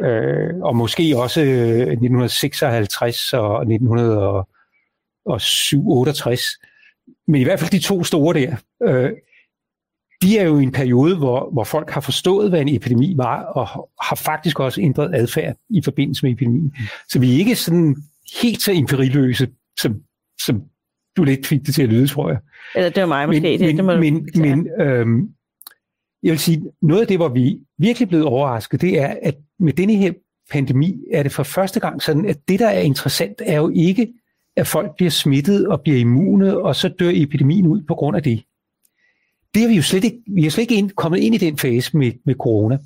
[0.00, 6.40] øh, og måske også 1956 og 1968,
[7.28, 9.10] men i hvert fald de to store der, øh,
[10.22, 13.42] de er jo i en periode, hvor, hvor folk har forstået, hvad en epidemi var,
[13.42, 16.74] og har faktisk også ændret adfærd i forbindelse med epidemien.
[17.08, 17.96] Så vi er ikke sådan
[18.42, 19.48] helt så empiriløse,
[19.80, 20.02] som,
[20.44, 20.62] som
[21.16, 22.38] du lidt fik det til at lyde, tror jeg.
[22.74, 23.40] Eller det var mig måske.
[23.40, 25.28] Men, det, det må men, men øhm,
[26.22, 29.72] jeg vil sige, noget af det, hvor vi virkelig blevet overrasket, det er, at med
[29.72, 30.12] denne her
[30.50, 34.12] pandemi er det for første gang sådan, at det, der er interessant, er jo ikke,
[34.56, 38.22] at folk bliver smittet og bliver immune, og så dør epidemien ud på grund af
[38.22, 38.42] det
[39.54, 41.58] det er vi jo slet ikke, vi er slet ikke ind, kommet ind i den
[41.58, 42.78] fase med, med corona.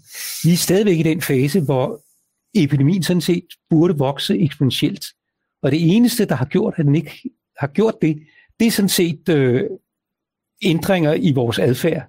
[0.45, 2.01] Vi er stadigvæk i den fase, hvor
[2.55, 5.05] epidemien sådan set burde vokse eksponentielt.
[5.63, 8.23] Og det eneste, der har gjort, at den ikke har gjort det,
[8.61, 9.63] det er sådan set øh,
[10.63, 12.03] ændringer i vores adfærd.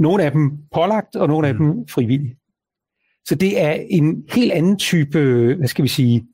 [0.00, 1.88] Nogle af dem pålagt, og nogle af dem mm.
[1.88, 2.36] frivillige.
[3.24, 5.18] Så det er en helt anden type,
[5.58, 6.26] hvad skal vi sige,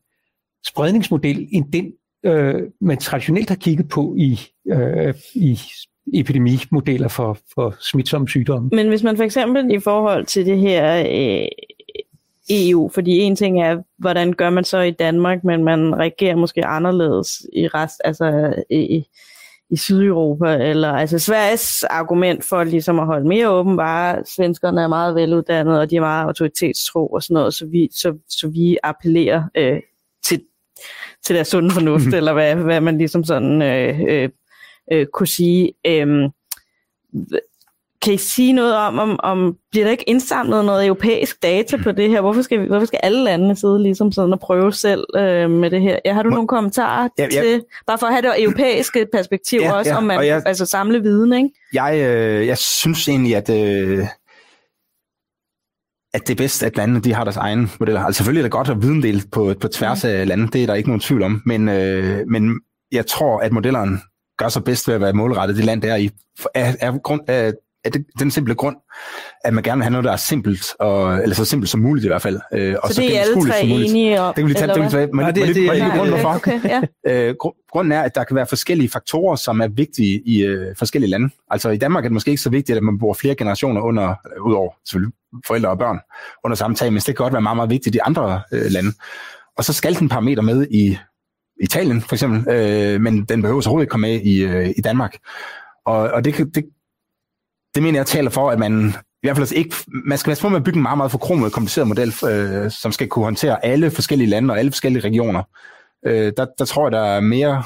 [0.67, 1.93] spredningsmodel, end den,
[2.25, 4.41] øh, man traditionelt har kigget på i,
[4.73, 5.59] øh, i
[6.15, 8.69] epidemimodeller for, for smitsomme sygdomme.
[8.73, 11.49] Men hvis man for eksempel i forhold til det her øh,
[12.51, 16.65] EU, fordi en ting er, hvordan gør man så i Danmark, men man reagerer måske
[16.65, 19.07] anderledes i rest, altså i, i
[19.75, 24.89] Sydeuropa, eller altså Sveriges argument for ligesom at holde mere åben var, at svenskerne er
[24.89, 28.79] meget veluddannede, og de er meget autoritetstro og sådan noget, så vi, så, så vi
[28.83, 29.81] appellerer øh,
[30.25, 30.43] til,
[31.25, 34.29] til deres sunde fornuft, eller hvad, hvad man ligesom sådan øh, øh,
[34.93, 35.73] øh, kunne sige.
[35.87, 36.31] Øh,
[38.07, 41.93] kan I sige noget om, om, om bliver der ikke indsamlet noget europæisk data på
[41.93, 42.21] det her?
[42.21, 45.71] Hvorfor skal, vi, hvorfor skal alle landene sidde ligesom sådan og prøve selv øh, med
[45.71, 45.99] det her?
[46.05, 49.07] Ja, har du Må, nogle kommentarer ja, ja, til, bare for at have det europæiske
[49.13, 51.51] perspektiv ja, også, ja, om man jeg, altså samle viden, ikke?
[51.73, 54.07] Jeg, øh, jeg synes egentlig, at, øh,
[56.15, 58.01] at det er bedst, at landene de har deres egen modeller.
[58.01, 60.75] Altså selvfølgelig er det godt at videndele på, på tværs af lande, det er der
[60.75, 62.61] ikke nogen tvivl om, men, øh, men
[62.93, 63.99] jeg tror, at modellerne
[64.39, 66.11] gør sig bedst ved at være målrettet det land, der er i,
[66.55, 67.53] er, er, grund, er,
[67.87, 68.77] er det, den simple grund,
[69.45, 72.05] at man gerne vil have noget, der er simpelt, og, eller så simpelt som muligt
[72.05, 72.41] i hvert fald.
[72.53, 74.35] Øh, og så, det er alle tre enige om?
[74.35, 75.09] Det kan vi tage, det kan vi tage.
[75.13, 76.35] Men, det, det, det, det, grunden, hvorfor?
[76.35, 76.83] Okay, ja.
[77.29, 77.35] øh,
[77.71, 81.31] grunden er, at der kan være forskellige faktorer, som er vigtige i øh, forskellige lande.
[81.51, 84.15] Altså i Danmark er det måske ikke så vigtigt, at man bor flere generationer under,
[84.41, 85.15] udover selvfølgelig
[85.47, 85.99] forældre og børn,
[86.45, 88.93] under samme tag, men det kan godt være meget, meget vigtigt i andre øh, lande.
[89.57, 90.99] Og så skal den parameter med i
[91.63, 94.81] Italien for eksempel, øh, men den behøver så overhovedet ikke komme med i, øh, i
[94.81, 95.17] Danmark.
[95.87, 96.65] Og, og det, det,
[97.77, 98.89] det mener jeg taler for, at man
[99.23, 101.53] i hvert fald ikke, man skal være på med at bygge en meget, meget forkromet
[101.53, 105.43] kompliceret model, øh, som skal kunne håndtere alle forskellige lande og alle forskellige regioner.
[106.07, 107.63] Øh, der, der tror jeg, der er mere...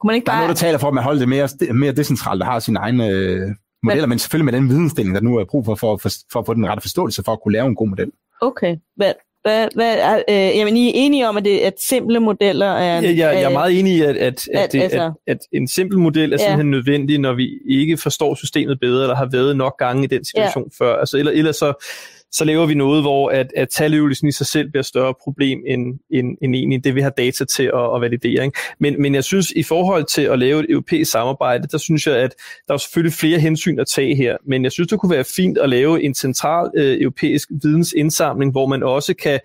[0.00, 0.36] Kunne man ikke bare...
[0.36, 2.58] Der er noget, der taler for, at man holder det mere, mere decentralt og har
[2.58, 3.48] sine egne øh,
[3.82, 4.08] modeller, men...
[4.08, 6.54] men selvfølgelig med den vidensdeling, der nu er brug for, for, for, for at få
[6.54, 8.10] den rette forståelse for at kunne lave en god model.
[8.40, 12.66] Okay, men hvad, hvad, øh, jamen, I er enige om, at, det, at simple modeller
[12.66, 13.00] er...
[13.00, 15.68] Ja, jeg, jeg er meget enig i, at, at, at, det, altså, at, at en
[15.68, 16.44] simpel model er ja.
[16.44, 20.24] simpelthen nødvendig, når vi ikke forstår systemet bedre, eller har været nok gange i den
[20.24, 20.84] situation ja.
[20.84, 20.96] før.
[20.96, 21.86] Altså, eller, ellers så
[22.32, 25.62] så laver vi noget, hvor at, at taløvelsen i sig selv bliver et større problem
[25.66, 28.44] end, end, end egentlig det, vi har data til at, at validere.
[28.44, 28.58] Ikke?
[28.78, 32.16] Men, men jeg synes, i forhold til at lave et europæisk samarbejde, der synes jeg,
[32.16, 32.34] at
[32.68, 35.58] der er selvfølgelig flere hensyn at tage her, men jeg synes, det kunne være fint
[35.58, 39.40] at lave en central øh, europæisk vidensindsamling, hvor man også kan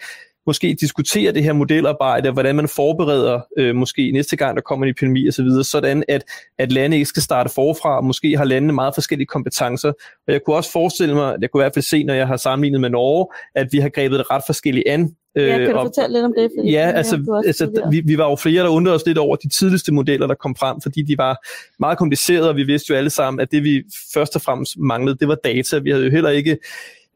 [0.47, 4.89] måske diskutere det her modelarbejde, hvordan man forbereder øh, måske næste gang, der kommer en
[4.89, 6.23] epidemi osv., så sådan at,
[6.57, 9.89] at lande ikke skal starte forfra, og måske har landene meget forskellige kompetencer.
[10.27, 12.37] Og jeg kunne også forestille mig, jeg kunne i hvert fald se, når jeg har
[12.37, 15.15] sammenlignet med Norge, at vi har grebet det ret forskelligt an.
[15.35, 16.51] Ja, kan du og, fortælle lidt om det?
[16.57, 19.49] Fordi ja, altså, altså vi, vi var jo flere, der undrede os lidt over de
[19.49, 21.45] tidligste modeller, der kom frem, fordi de var
[21.79, 25.17] meget komplicerede, og vi vidste jo alle sammen, at det vi først og fremmest manglede,
[25.17, 25.77] det var data.
[25.77, 26.57] Vi havde jo heller ikke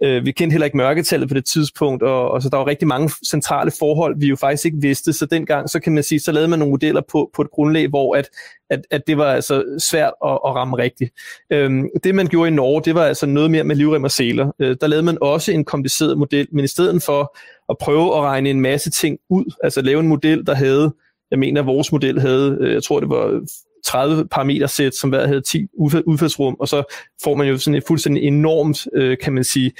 [0.03, 2.87] Øh, vi kendte heller ikke mørketallet på det tidspunkt, og, og så der var rigtig
[2.87, 6.31] mange centrale forhold, vi jo faktisk ikke vidste, så dengang, så kan man sige, så
[6.31, 8.29] lavede man nogle modeller på, på et grundlag, hvor at,
[8.69, 11.11] at, at det var altså svært at, at ramme rigtigt.
[11.51, 14.51] Øhm, det man gjorde i Norge, det var altså noget mere med livrem og seler.
[14.59, 17.37] Øh, der lavede man også en kompliceret model, men i stedet for
[17.69, 20.93] at prøve at regne en masse ting ud, altså lave en model, der havde
[21.31, 23.41] Jeg mener, at vores model havde, øh, jeg tror det var
[23.85, 25.67] 30 parametersæt, som hver havde 10
[26.07, 26.83] udfaldsrum, og så
[27.23, 29.71] får man jo sådan et fuldstændig enormt, øh, kan man sige,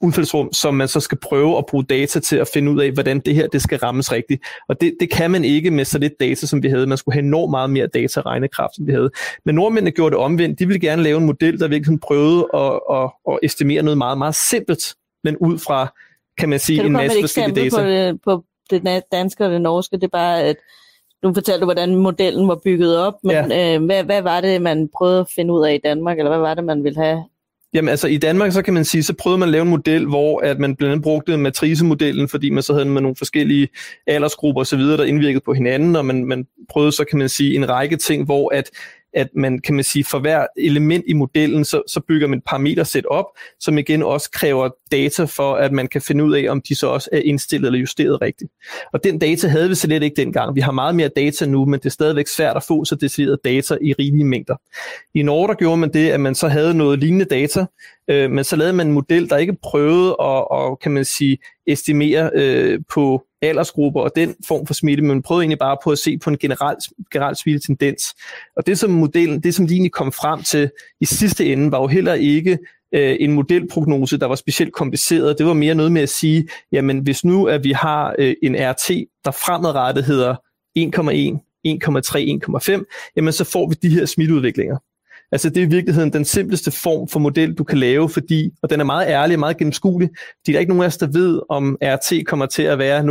[0.00, 3.20] udfaldsrum, som man så skal prøve at bruge data til at finde ud af, hvordan
[3.20, 4.44] det her det skal rammes rigtigt.
[4.68, 6.86] Og det, det kan man ikke med så lidt data, som vi havde.
[6.86, 9.10] Man skulle have enormt meget mere data regnekraft, som vi havde.
[9.44, 10.58] Men nordmændene gjorde det omvendt.
[10.58, 14.18] De ville gerne lave en model, der virkelig prøvede at, at, at estimere noget meget,
[14.18, 15.94] meget simpelt, men ud fra,
[16.38, 17.76] kan man sige, kan en masse forskellige data.
[17.76, 20.56] På det, på det danske og det norske, det er bare, at
[21.22, 23.74] nu fortalte du, hvordan modellen var bygget op, men ja.
[23.74, 26.40] øh, hvad, hvad var det, man prøvede at finde ud af i Danmark, eller hvad
[26.40, 27.24] var det, man ville have
[27.74, 30.06] Jamen altså i Danmark, så kan man sige, så prøvede man at lave en model,
[30.06, 33.68] hvor at man blandt andet brugte matricemodellen, fordi man så havde med nogle forskellige
[34.06, 37.68] aldersgrupper osv., der indvirkede på hinanden, og man, man prøvede så, kan man sige, en
[37.68, 38.70] række ting, hvor at
[39.12, 42.44] at man kan man sige, for hver element i modellen, så, så bygger man et
[42.44, 43.24] parametersæt op,
[43.60, 46.86] som igen også kræver data for, at man kan finde ud af, om de så
[46.86, 48.50] også er indstillet eller justeret rigtigt.
[48.92, 50.54] Og den data havde vi slet ikke dengang.
[50.54, 53.38] Vi har meget mere data nu, men det er stadigvæk svært at få så decideret
[53.44, 54.56] data i rigelige mængder.
[55.14, 57.66] I Norge der gjorde man det, at man så havde noget lignende data,
[58.08, 61.38] øh, men så lavede man en model, der ikke prøvede at, at kan man sige,
[61.66, 65.90] estimere øh, på aldersgrupper og den form for smitte, men man prøvede egentlig bare på
[65.90, 66.76] at se på en generel,
[67.12, 68.14] generel smittetendens.
[68.56, 71.80] Og det som modellen, det som de egentlig kom frem til i sidste ende, var
[71.80, 72.58] jo heller ikke
[72.94, 75.38] øh, en modelprognose, der var specielt kompliceret.
[75.38, 78.56] Det var mere noget med at sige, jamen hvis nu at vi har øh, en
[78.58, 78.90] RT,
[79.24, 80.34] der fremadrettet hedder
[80.78, 84.76] 1,1, 1,3, 1,5, jamen så får vi de her smitteudviklinger.
[85.32, 88.70] Altså det er i virkeligheden den simpleste form for model, du kan lave, fordi, og
[88.70, 91.06] den er meget ærlig og meget gennemskuelig, fordi der er ikke nogen af os, der
[91.06, 93.06] ved, om RT kommer til at være 0,9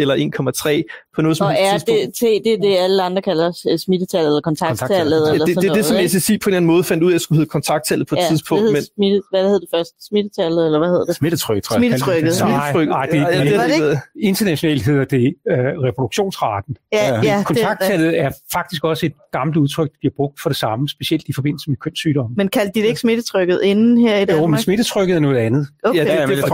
[0.00, 1.88] eller 1,3 på noget som tidspunkt.
[1.88, 5.32] Og RT, det er det, alle andre kalder smittetallet eller kontakttallet.
[5.32, 7.02] Eller det, det, det, det er det, som SSI på en eller anden måde fandt
[7.04, 8.64] ud af, at skulle hedde kontakttallet på et ja, tidspunkt.
[8.64, 8.82] Det men...
[8.82, 10.06] smitte, hvad hed det først?
[10.08, 11.16] Smittetallet, eller hvad hedder det?
[11.16, 11.80] Smittetryk, tror jeg.
[11.80, 12.34] Smittetrykket.
[12.34, 12.88] Smittetryk.
[12.88, 16.76] Nej, det, ja, det, det, det, internationalt hedder det uh, reproduktionsraten.
[16.92, 20.88] Ja, ja, kontakttallet er faktisk også et gammelt udtryk, der bliver brugt for det samme,
[20.88, 22.34] specielt i forbindelse med kønssygdomme.
[22.36, 24.42] Men kaldte de det ikke smittetrykket inden her i Danmark?
[24.42, 25.66] Jo, men smittetrykket er noget andet.
[25.82, 25.98] Okay.
[25.98, 26.44] Ja, det, det,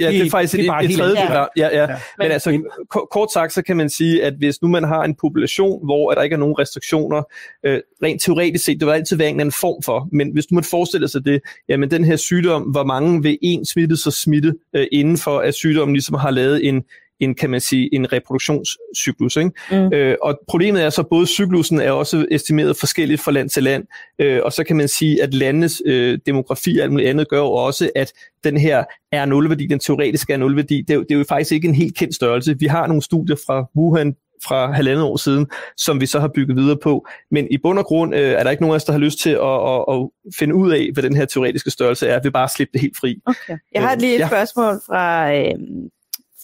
[0.00, 1.44] det er faktisk det, det, det, det tredje ja.
[1.56, 1.86] ja, ja.
[2.18, 2.62] Men altså,
[3.10, 6.22] kort sagt, så kan man sige, at hvis nu man har en population, hvor der
[6.22, 7.22] ikke er nogen restriktioner,
[7.66, 10.54] øh, rent teoretisk set, det vil altid være en anden form for, men hvis nu
[10.54, 14.54] man forestiller sig det, jamen den her sygdom, hvor mange vil en smitte så smitte
[14.76, 16.82] øh, inden for, at sygdommen ligesom har lavet en
[17.20, 19.36] en, kan man sige, en reproduktionscyklus.
[19.36, 19.50] Ikke?
[19.70, 19.92] Mm.
[19.92, 23.62] Øh, og problemet er så, at både cyklusen er også estimeret forskelligt fra land til
[23.62, 23.84] land,
[24.18, 27.38] øh, og så kan man sige, at landenes øh, demografi og alt muligt andet gør
[27.38, 28.12] jo også, at
[28.44, 31.68] den her er nulværdi, den teoretiske er nulværdi, det er, det er jo faktisk ikke
[31.68, 32.58] en helt kendt størrelse.
[32.58, 36.56] Vi har nogle studier fra Wuhan fra halvandet år siden, som vi så har bygget
[36.56, 37.06] videre på.
[37.30, 39.18] Men i bund og grund øh, er der ikke nogen af os, der har lyst
[39.18, 39.38] til at,
[39.72, 42.20] at, at finde ud af, hvad den her teoretiske størrelse er.
[42.22, 43.20] Vi bare slippe det helt fri.
[43.26, 43.58] Okay.
[43.74, 44.26] Jeg har lige et ja.
[44.26, 45.54] spørgsmål fra, øh,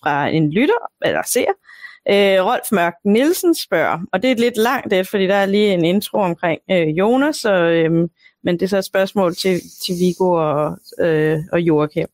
[0.04, 1.52] fra en lytter, eller ser.
[2.10, 5.74] Øh, Rolf Mørk Nielsen spørger, og det er lidt langt det, fordi der er lige
[5.74, 8.08] en intro omkring øh, Jonas, og, øh,
[8.44, 12.06] men det er så et spørgsmål til, til Viggo og, øh, og Joachim.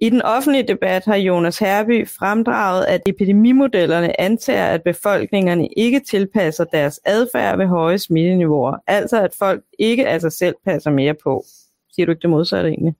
[0.00, 6.64] I den offentlige debat har Jonas Herby fremdraget, at epidemimodellerne antager, at befolkningerne ikke tilpasser
[6.64, 8.76] deres adfærd ved høje smitteniveauer.
[8.86, 11.44] Altså at folk ikke af sig selv passer mere på.
[11.94, 12.94] Siger du ikke det modsatte egentlig?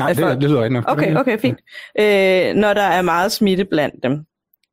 [0.00, 0.40] Nej, det, folk...
[0.40, 0.84] det lyder ikke nok.
[0.88, 1.58] Okay, okay, fint.
[2.00, 4.24] Øh, når der er meget smitte blandt dem.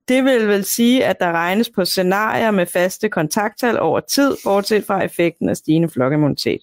[0.08, 4.86] Det vil vel sige, at der regnes på scenarier med faste kontakttal over tid, bortset
[4.86, 6.60] fra effekten af stigende flokimmunitet.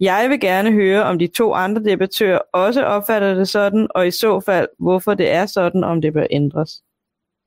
[0.00, 4.10] Jeg vil gerne høre, om de to andre debattører også opfatter det sådan, og i
[4.10, 6.70] så fald, hvorfor det er sådan, om det bør ændres.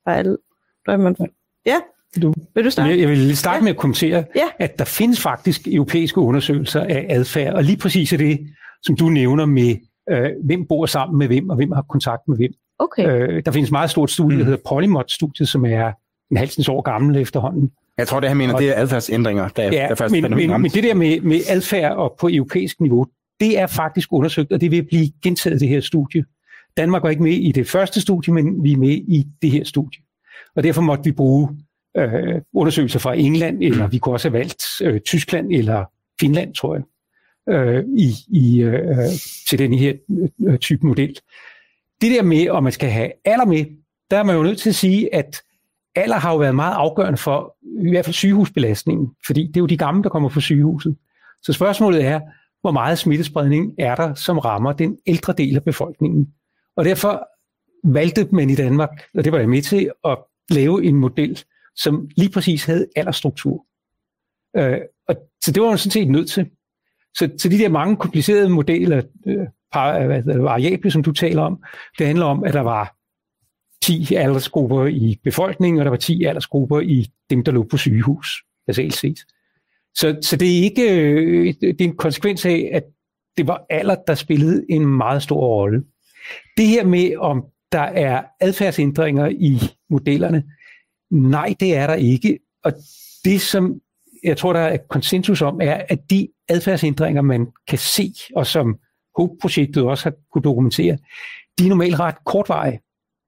[0.04, 0.36] Fejl.
[1.66, 1.76] Ja,
[2.22, 2.34] du.
[2.54, 3.00] Vil du starte?
[3.00, 3.62] Jeg vil starte ja.
[3.62, 4.48] med at kommentere, ja.
[4.58, 8.38] at der findes faktisk europæiske undersøgelser af adfærd, og lige præcis det,
[8.82, 9.76] som du nævner med,
[10.10, 12.52] øh, hvem bor sammen med hvem, og hvem har kontakt med hvem.
[12.78, 13.08] Okay.
[13.08, 14.38] Øh, der findes et meget stort studie, mm.
[14.38, 15.92] der hedder Polymod-studiet, som er
[16.30, 19.86] en halvsens år gammel efterhånden, jeg tror, det han mener, det er adfærdsændringer, der, ja,
[19.88, 23.06] der faktisk men, men, men det der med, med adfærd og på europæisk niveau,
[23.40, 26.24] det er faktisk undersøgt, og det vil blive gentaget det her studie.
[26.76, 29.64] Danmark var ikke med i det første studie, men vi er med i det her
[29.64, 30.02] studie.
[30.56, 31.48] Og derfor måtte vi bruge
[31.96, 35.84] øh, undersøgelser fra England, eller vi kunne også have valgt øh, Tyskland eller
[36.20, 36.84] Finland, tror jeg,
[37.48, 38.96] øh, i, i, øh, øh
[39.48, 41.18] til den her øh, øh, type model.
[42.00, 43.64] Det der med, om man skal have alder med,
[44.10, 45.42] der er man jo nødt til at sige, at
[45.94, 47.56] alder har jo været meget afgørende for
[47.86, 50.96] i hvert fald sygehusbelastningen, fordi det er jo de gamle, der kommer på sygehuset.
[51.42, 52.20] Så spørgsmålet er,
[52.60, 56.34] hvor meget smittespredning er der, som rammer den ældre del af befolkningen.
[56.76, 57.28] Og derfor
[57.84, 60.18] valgte man i Danmark, og det var jeg med til, at
[60.50, 61.44] lave en model,
[61.76, 63.66] som lige præcis havde aldersstruktur.
[64.56, 66.50] Øh, og, så det var man sådan set nødt til.
[67.16, 71.42] Så, så de der mange komplicerede modeller, øh, par, øh, hvad, variable, som du taler
[71.42, 71.62] om,
[71.98, 72.94] det handler om, at der var
[73.82, 78.42] 10 aldersgrupper i befolkningen, og der var 10 aldersgrupper i dem, der lå på sygehus,
[78.66, 79.18] basalt set.
[79.94, 82.84] Så, så det er ikke øh, det er en konsekvens af, at
[83.36, 85.84] det var alder, der spillede en meget stor rolle.
[86.56, 89.58] Det her med, om der er adfærdsændringer i
[89.90, 90.44] modellerne,
[91.10, 92.38] nej, det er der ikke.
[92.64, 92.72] Og
[93.24, 93.80] det, som
[94.24, 98.78] jeg tror, der er konsensus om, er, at de adfærdsændringer, man kan se, og som
[99.16, 100.98] HOPE-projektet også har kunne dokumentere,
[101.58, 102.80] de er normalt ret kortvarige.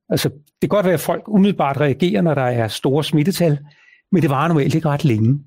[0.09, 3.59] Altså, det kan godt være, at folk umiddelbart reagerer, når der er store smittetal,
[4.13, 5.45] men det varer normalt ikke ret længe.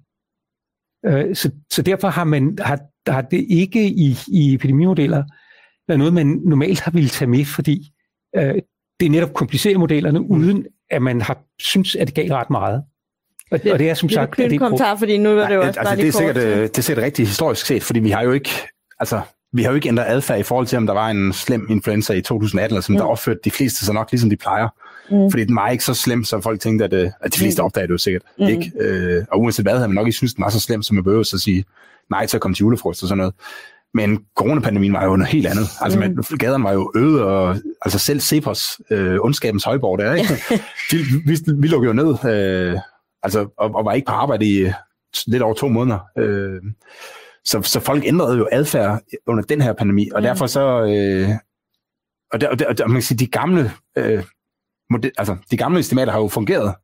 [1.06, 2.80] Øh, så, så derfor har, man, har,
[3.12, 5.24] har det ikke i, i epidemimodeller
[5.88, 7.92] været noget, man normalt har ville tage med, fordi
[8.36, 8.56] øh,
[9.00, 12.84] det er netop komplicerer modellerne, uden at man har synes, at det gav ret meget.
[13.52, 14.38] Og, det, og det er som sagt...
[14.38, 16.62] Det er en kommentar, fordi nu var det jo også altså, det er sikkert, øh,
[16.62, 18.50] det er sikkert rigtigt historisk set, fordi vi har jo ikke...
[19.00, 19.22] Altså,
[19.54, 22.14] vi har jo ikke ændret adfærd i forhold til, om der var en slem influenza
[22.14, 22.98] i 2018, som mm.
[22.98, 24.68] der opførte de fleste så nok, ligesom de plejer.
[25.12, 25.32] Mm.
[25.32, 27.66] Fordi den var ikke så slem, som folk tænkte, at, øh, at de fleste mm.
[27.66, 28.22] opdagede det jo sikkert.
[28.40, 28.46] Mm.
[28.46, 28.72] Ikke?
[28.80, 31.04] Øh, og uanset hvad, havde man nok ikke synes, den var så slem, som man
[31.04, 31.66] behøver at sige
[32.10, 33.34] nej til at komme til julefrost og sådan noget.
[33.94, 35.68] Men coronapandemien var jo noget helt andet.
[35.82, 36.16] Altså, mm.
[36.16, 40.34] man, gaderne var jo øde, og altså selv Cepos, øh, ondskabens højborg der, ikke?
[40.92, 42.80] vi, vi, vi lukkede jo ned, øh,
[43.24, 44.72] altså, og, og var ikke på arbejde i
[45.28, 46.00] lidt over to måneder.
[46.18, 46.62] Øh,
[47.46, 50.24] så, så folk ændrede jo adfærd under den her pandemi, og mm.
[50.24, 50.84] derfor så...
[50.84, 51.30] Øh,
[52.32, 54.24] og, der, og, der, og man kan sige, de gamle, øh,
[54.90, 56.76] model, altså, de gamle estimater har jo fungeret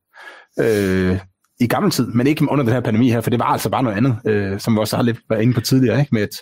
[0.60, 1.20] øh,
[1.60, 3.84] i gammel tid, men ikke under den her pandemi her, for det var altså bare
[3.84, 6.16] noget andet, øh, som vi også har lidt været inde på tidligere, ikke?
[6.16, 6.36] med at,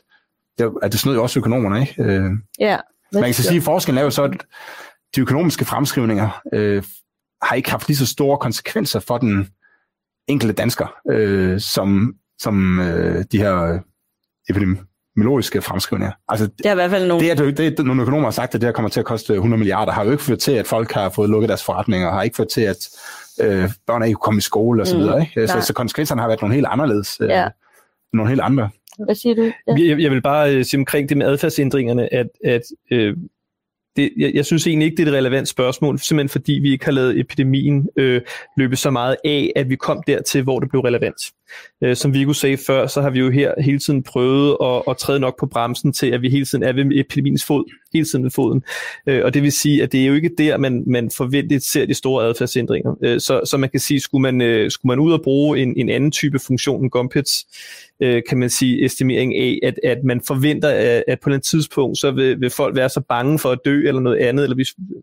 [0.58, 1.82] det, at det snød jo også økonomerne.
[1.82, 2.04] Ikke?
[2.04, 2.78] Øh, ja.
[3.14, 4.46] Man kan så sige, at forskellen er jo så, at
[5.16, 6.84] de økonomiske fremskrivninger øh,
[7.42, 9.50] har ikke haft lige så store konsekvenser for den
[10.28, 13.80] enkelte dansker, øh, som, som øh, de her
[14.50, 16.14] epidemiologiske fremskrivninger.
[16.30, 17.24] Altså, det er i hvert fald nogle...
[17.26, 19.34] Det, er, det, er, nogle økonomer har sagt, at det her kommer til at koste
[19.34, 22.24] 100 milliarder, har jo ikke ført til, at folk har fået lukket deres forretninger, har
[22.24, 22.90] ikke ført til, at
[23.42, 25.00] øh, børn ikke kunne komme i skole osv.
[25.00, 25.48] Mm, ikke?
[25.48, 27.18] Så, så konsekvenserne har været nogle helt anderledes.
[27.22, 27.48] Øh, ja.
[28.14, 28.70] Nogle helt andre.
[29.06, 29.42] Hvad siger du?
[29.42, 29.74] Ja.
[29.78, 32.62] Jeg, jeg vil bare øh, sige omkring det med adfærdsændringerne, at, at
[32.92, 33.18] øh,
[33.98, 36.86] det, jeg, jeg synes egentlig ikke, det er et relevant spørgsmål, simpelthen fordi vi ikke
[36.86, 38.22] har lavet epidemien øh,
[38.58, 41.18] løbe så meget af, at vi kom dertil, hvor det blev relevant.
[41.84, 44.98] Øh, som Viggo sagde før, så har vi jo her hele tiden prøvet at, at
[44.98, 48.24] træde nok på bremsen til, at vi hele tiden er ved epidemiens fod, hele tiden
[48.24, 48.64] ved foden.
[49.08, 51.86] Øh, og det vil sige, at det er jo ikke der, man, man forventet ser
[51.86, 52.96] de store adfærdsændringer.
[53.04, 55.74] Øh, så, så man kan sige, skulle man, øh, skulle man ud og bruge en,
[55.78, 57.46] en anden type funktion end Gumpets,
[58.00, 61.98] øh, kan man sige, estimering af, at, at man forventer, at, at på et tidspunkt,
[61.98, 64.56] så vil, vil folk være så bange for at dø eller noget andet, eller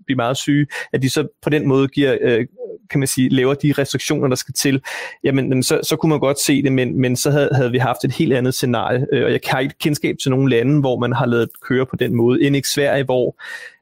[0.06, 2.46] blive meget syge, at de så på den måde giver, øh,
[2.90, 4.82] kan man sige, laver de restriktioner, der skal til,
[5.24, 8.04] jamen så, så kunne man godt se det, men, men så havde, havde vi haft
[8.04, 11.12] et helt andet scenarie, øh, og jeg har ikke kendskab til nogle lande, hvor man
[11.12, 13.36] har lavet køre på den måde, end ikke Sverige, hvor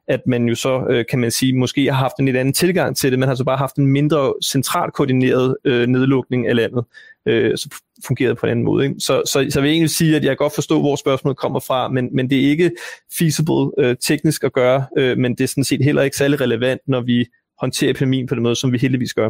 [0.07, 2.97] at man jo så, øh, kan man sige, måske har haft en lidt anden tilgang
[2.97, 6.85] til det, man har så bare haft en mindre centralt koordineret øh, nedlukning af landet,
[7.27, 7.69] øh, så
[8.05, 8.85] fungerede på en anden måde.
[8.85, 8.95] Ikke?
[8.99, 12.09] Så, så, så jeg egentlig sige, at jeg godt forstår, hvor spørgsmålet kommer fra, men,
[12.15, 12.71] men det er ikke
[13.17, 16.81] feasible øh, teknisk at gøre, øh, men det er sådan set heller ikke særlig relevant,
[16.87, 17.25] når vi
[17.59, 19.29] håndterer epidemien på den måde, som vi heldigvis gør.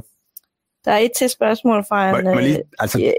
[0.86, 2.26] Der er et til spørgsmål fra en...
[2.26, 3.13] Men, lige, øh, altså, yeah.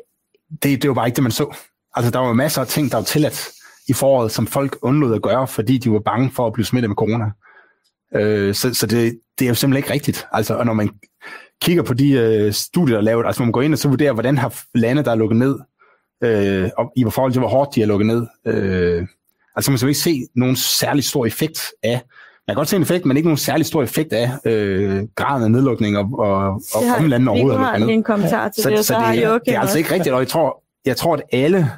[0.62, 1.56] det, det var bare ikke det, man så.
[1.94, 3.48] Altså, der var jo masser af ting, der var tilladt
[3.88, 6.90] i foråret, som folk undlod at gøre, fordi de var bange for at blive smittet
[6.90, 7.24] med corona.
[8.14, 10.26] Øh, så så det, det er jo simpelthen ikke rigtigt.
[10.32, 10.90] Altså, og når man
[11.62, 13.88] kigger på de øh, studier, der er lavet, altså når man går ind og så
[13.88, 15.58] vurderer, hvordan har lande, der er lukket ned,
[16.24, 19.06] øh, og i forhold til, hvor hårdt de er lukket ned, øh,
[19.56, 22.02] altså man kan ikke se nogen særlig stor effekt af
[22.48, 25.50] kan godt se en effekt, men ikke nogen særlig stor effekt af øh, graden af
[25.50, 27.60] nedlukning og, og, og omlandene overhovedet.
[27.60, 29.94] Vi har en kommentar til så, det, så, så det, det, det er altså ikke
[29.94, 31.70] rigtigt, og jeg tror, jeg tror, at alle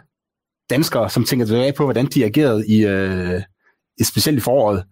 [0.70, 3.42] danskere, som tænker tilbage på, hvordan de agerede i, øh,
[4.02, 4.84] specielt i foråret,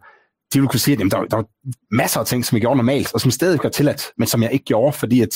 [0.52, 1.46] de ville kunne sige, at jamen, der, der var
[1.90, 4.52] masser af ting, som jeg gjorde normalt, og som stadig var tilladt, men som jeg
[4.52, 5.34] ikke gjorde, fordi at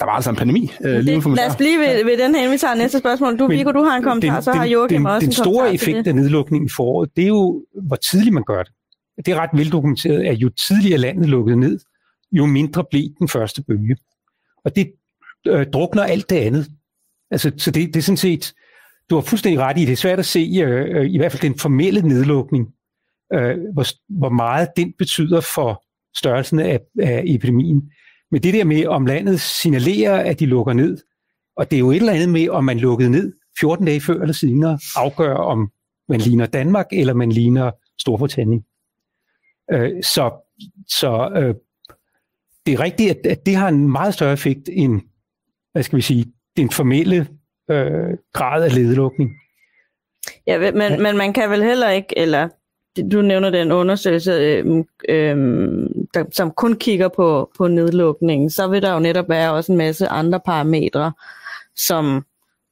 [0.00, 0.72] der var altså en pandemi.
[0.84, 3.38] Øh, lige det, lad os blive ved, ved den her, vi tager næste spørgsmål.
[3.38, 5.74] Du, Viggo, du har en kommentar, den, så har Joachim den, også den en store
[5.74, 8.72] effekt af nedlukningen i foråret, det er jo, hvor tidligt man gør det.
[9.16, 11.78] Det er ret veldokumenteret, at jo tidligere landet lukkede ned,
[12.32, 13.96] jo mindre blev den første bølge.
[14.64, 14.92] Og det
[15.46, 16.70] øh, drukner alt det andet.
[17.30, 18.54] Altså, så det, det er sådan set,
[19.10, 21.42] du har fuldstændig ret i, det er svært at se, øh, øh i hvert fald
[21.42, 22.68] den formelle nedlukning,
[23.32, 23.86] øh, hvor,
[24.18, 25.84] hvor meget den betyder for
[26.16, 27.90] størrelsen af, af epidemien.
[28.30, 30.98] Men det der med, om landet signalerer, at de lukker ned,
[31.56, 34.20] og det er jo et eller andet med, om man lukkede ned 14 dage før
[34.20, 35.70] eller senere, afgør, om
[36.08, 38.64] man ligner Danmark, eller man ligner Storbritannien.
[39.72, 40.30] Øh, så
[40.88, 41.54] så øh,
[42.66, 45.00] det er rigtigt, at, at det har en meget større effekt end,
[45.72, 47.28] hvad skal vi sige, den formelle
[47.70, 49.30] øh, grad af ledelukning.
[50.46, 52.48] Ja, men, men man kan vel heller ikke, eller
[53.12, 55.36] du nævner den undersøgelse, øh, øh,
[56.14, 59.78] der, som kun kigger på, på nedlukningen, så vil der jo netop være også en
[59.78, 61.12] masse andre parametre,
[61.76, 62.24] som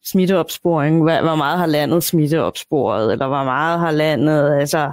[0.04, 4.92] smitteopsporing, hvor meget har landet smitteopsporet, eller hvor meget har landet, altså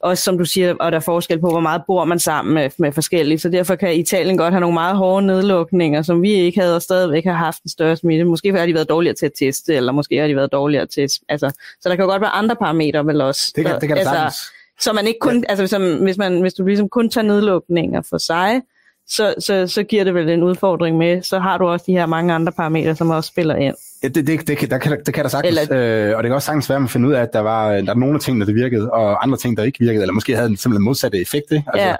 [0.00, 2.70] også som du siger, og der er forskel på, hvor meget bor man sammen med,
[2.78, 6.60] med forskellige, så derfor kan Italien godt have nogle meget hårde nedlukninger, som vi ikke
[6.60, 8.24] havde, og stadigvæk har haft en større smitte.
[8.24, 11.08] Måske har de været dårligere til at teste, eller måske har de været dårligere til,
[11.28, 13.52] altså, så der kan godt være andre parametre vel også.
[13.56, 14.40] Det kan, det kan altså,
[14.80, 15.44] så man ikke kun, ja.
[15.48, 18.62] altså som, hvis, man, hvis du ligesom kun tager nedlukninger for sig,
[19.08, 22.06] så, så, så giver det vel en udfordring med, så har du også de her
[22.06, 23.74] mange andre parametre, som også spiller ind.
[24.02, 26.34] Ja, det, det, det, der kan, det kan der sagtens, eller, øh, og det kan
[26.34, 28.20] også sagtens være, at man finder ud af, at der var der er nogle af
[28.20, 31.20] tingene, der virkede, og andre ting, der ikke virkede, eller måske havde en simpelthen modsatte
[31.20, 31.52] effekt.
[31.52, 31.64] Ikke?
[31.72, 31.96] Altså, ja.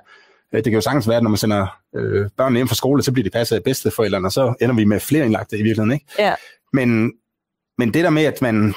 [0.53, 3.03] Øh, det kan jo sagtens være, at når man sender øh, børnene hjem fra skole,
[3.03, 5.93] så bliver de passet af bedsteforældrene, og så ender vi med flere indlagte i virkeligheden.
[5.93, 6.07] Ikke?
[6.19, 6.35] Ja.
[6.73, 7.13] Men,
[7.79, 8.75] men det der med, at man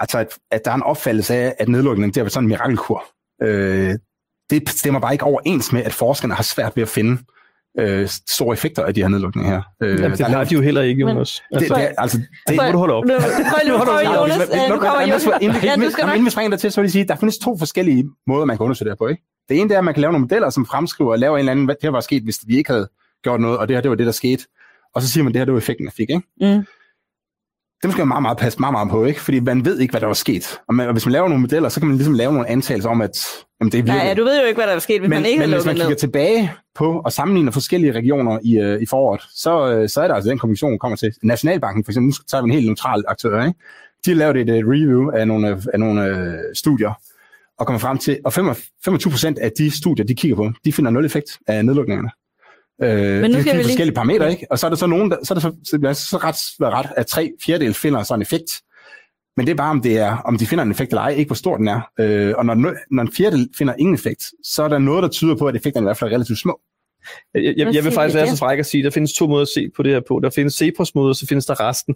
[0.00, 3.04] altså, at, at der er en opfattelse af, at nedlukningen det er sådan en mirakelkur,
[3.42, 3.98] øh,
[4.50, 7.22] det stemmer bare ikke overens med, at forskerne har svært ved at finde
[7.78, 9.62] øh, store effekter af de her nedlukninger her.
[9.82, 11.42] Øh, Jamen, det har de jo heller ikke, Jonas.
[11.50, 13.04] Men, altså, det, det, altså, det, må du holde op.
[13.04, 13.14] Nu,
[14.78, 15.26] kommer Jonas.
[16.14, 18.44] Inden vi springer der til, så vil jeg sige, at der findes to forskellige måder,
[18.44, 19.08] man kan undersøge det her på.
[19.08, 19.22] Ikke?
[19.48, 21.38] Det ene det er, at man kan lave nogle modeller, som fremskriver og laver en
[21.38, 22.88] eller anden, hvad det her var sket, hvis vi ikke havde
[23.24, 24.44] gjort noget, og det her det var det, der skete.
[24.94, 26.10] Og så siger man, at det her det var effekten, jeg fik.
[26.10, 26.56] Ikke?
[26.56, 26.64] Mm
[27.82, 29.20] dem skal man meget, meget passe meget, meget på, ikke?
[29.20, 30.60] Fordi man ved ikke, hvad der var sket.
[30.68, 32.90] Og, man, og hvis man laver nogle modeller, så kan man ligesom lave nogle antagelser
[32.90, 33.26] om, at
[33.60, 33.98] jamen, det virker.
[33.98, 35.52] Nej, ja, du ved jo ikke, hvad der var sket, hvis men, man ikke men
[35.52, 35.96] hvis man kigger ned.
[35.96, 40.14] tilbage på og sammenligner forskellige regioner i, uh, i foråret, så, uh, så er der
[40.14, 41.12] altså den kommission, kommer til.
[41.22, 43.58] Nationalbanken for eksempel, nu tager vi en helt neutral aktør, ikke?
[44.04, 46.92] De har lavet et, et review af nogle, af nogle uh, studier,
[47.58, 50.90] og kommer frem til, og 25 procent af de studier, de kigger på, de finder
[50.90, 52.10] nul effekt af nedlukningerne.
[52.82, 53.94] Øh, Men nu skal vi forskellige lige...
[53.94, 54.46] parametre, ikke?
[54.50, 56.36] Og så er der så nogen, der, så er det så, så, så, så ret,
[56.60, 58.60] ret, at tre fjerdedel finder sådan en effekt.
[59.36, 61.28] Men det er bare, om, det er, om de finder en effekt eller ej, ikke
[61.28, 61.80] hvor stor den er.
[62.00, 62.54] Øh, og når,
[62.94, 65.84] når en fjerdedel finder ingen effekt, så er der noget, der tyder på, at effekterne
[65.84, 66.60] i hvert fald er relativt små.
[67.34, 69.42] Jeg, jeg, jeg vil faktisk være så fræk at sige, at der findes to måder
[69.42, 70.20] at se på det her på.
[70.22, 71.94] Der findes Cepos-måder, og så findes der resten.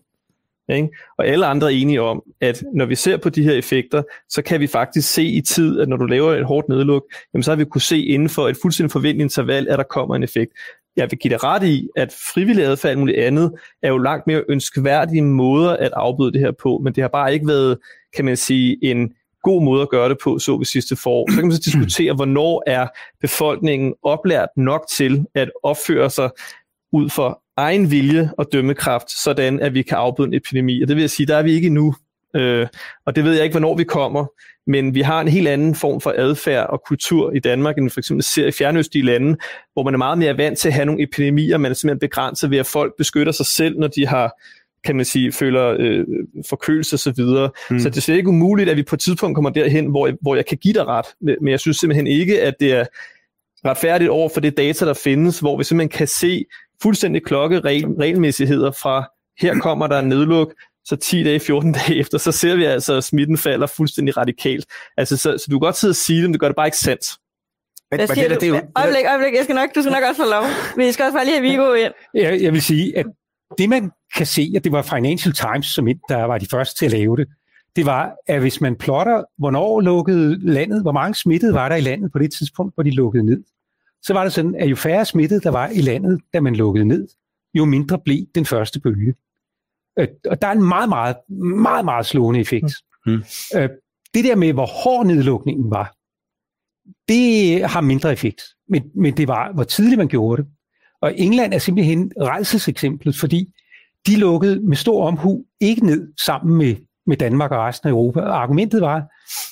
[0.69, 0.89] Ikke?
[1.19, 4.43] Og alle andre er enige om, at når vi ser på de her effekter, så
[4.43, 7.05] kan vi faktisk se i tid, at når du laver et hårdt nedluk,
[7.35, 10.17] jamen så har vi kunne se inden for et fuldstændig forventeligt interval, at der kommer
[10.17, 10.53] en effekt.
[10.97, 13.53] Jeg vil give dig ret i, at frivillig adfærd og muligt andet
[13.83, 17.35] er jo langt mere ønskværdige måder at afbøde det her på, men det har bare
[17.35, 17.79] ikke været,
[18.17, 21.31] kan man sige, en god måde at gøre det på, så vi sidste forår.
[21.31, 22.87] Så kan man så diskutere, hvornår er
[23.21, 26.31] befolkningen oplært nok til at opføre sig
[26.93, 30.83] ud for egen vilje og dømmekraft, sådan at vi kan afbøde en epidemi.
[30.83, 31.95] Og det vil jeg sige, der er vi ikke endnu.
[32.37, 32.67] Øh,
[33.07, 34.27] og det ved jeg ikke, hvornår vi kommer.
[34.67, 38.01] Men vi har en helt anden form for adfærd og kultur i Danmark, end for
[38.01, 39.37] eksempel ser i fjernøstlige lande,
[39.73, 42.51] hvor man er meget mere vant til at have nogle epidemier, man er simpelthen begrænset
[42.51, 44.33] ved, at folk beskytter sig selv, når de har
[44.85, 46.07] kan man sige, føler øh,
[46.49, 47.15] forkølelse osv.
[47.15, 47.79] Så, mm.
[47.79, 50.35] så det er slet ikke umuligt, at vi på et tidspunkt kommer derhen, hvor, hvor
[50.35, 51.07] jeg kan give dig ret.
[51.21, 52.85] Men jeg synes simpelthen ikke, at det er
[53.65, 56.45] retfærdigt over for det data, der findes, hvor vi simpelthen kan se
[56.83, 59.11] fuldstændig klokke regelmæssigheder fra,
[59.41, 60.55] her kommer der en nedluk,
[60.85, 64.67] så 10 dage, 14 dage efter, så ser vi altså, at smitten falder fuldstændig radikalt.
[64.97, 66.67] Altså, så, så du kan godt sidde og sige det, men det gør det bare
[66.67, 67.07] ikke sandt.
[67.89, 70.23] Hvad siger det, det, det, det, øjeblik, øjeblik, jeg skal nok, du skal nok også
[70.23, 70.45] få lov.
[70.77, 71.93] Vi skal også bare lige have Viggo ind.
[72.15, 73.07] Jeg, jeg vil sige, at
[73.59, 76.87] det man kan se, at det var Financial Times, som der var de første til
[76.87, 77.29] at lave det,
[77.77, 81.81] det var, at hvis man plotter, hvornår lukkede landet, hvor mange smittede var der i
[81.81, 83.43] landet på det tidspunkt, hvor de lukkede ned,
[84.03, 86.85] så var det sådan, at jo færre smittede der var i landet, da man lukkede
[86.85, 87.09] ned,
[87.55, 89.15] jo mindre blev den første bølge.
[89.99, 91.17] Øh, og der er en meget, meget,
[91.63, 92.73] meget, meget slående effekt.
[93.07, 93.23] Mm.
[93.57, 93.69] Øh,
[94.15, 95.95] det der med, hvor hård nedlukningen var,
[97.09, 98.43] det har mindre effekt.
[98.69, 100.51] Men, men det var, hvor tidligt man gjorde det.
[101.01, 103.49] Og England er simpelthen rejselseksemplet, fordi
[104.07, 106.77] de lukkede med stor omhu ikke ned sammen med,
[107.07, 108.21] med Danmark og resten af Europa.
[108.21, 109.03] Og argumentet var,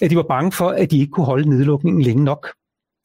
[0.02, 2.48] at de var bange for, at de ikke kunne holde nedlukningen længe nok.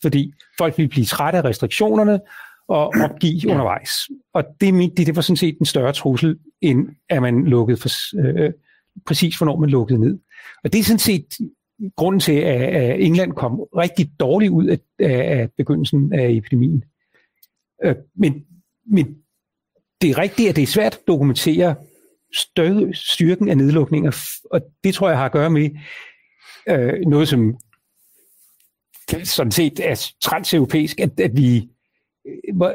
[0.01, 2.19] Fordi folk ville blive trætte af restriktionerne,
[2.67, 3.91] og opgive undervejs.
[4.33, 7.89] Og det, det, det var sådan set en større trussel, end at man lukkede for,
[8.27, 8.53] øh,
[9.05, 10.19] præcis hvornår man lukkede ned.
[10.63, 11.25] Og det er sådan set
[11.95, 16.83] grunden til, at England kom rigtig dårligt ud af, af begyndelsen af epidemien.
[17.83, 18.45] Øh, men,
[18.85, 19.17] men
[20.01, 21.75] det er rigtigt, at det er svært at dokumentere
[22.93, 24.11] styrken af nedlukninger,
[24.51, 25.69] og det tror jeg har at gøre med
[26.69, 27.57] øh, noget, som
[29.23, 31.69] sådan set er transeuropæisk, at, at vi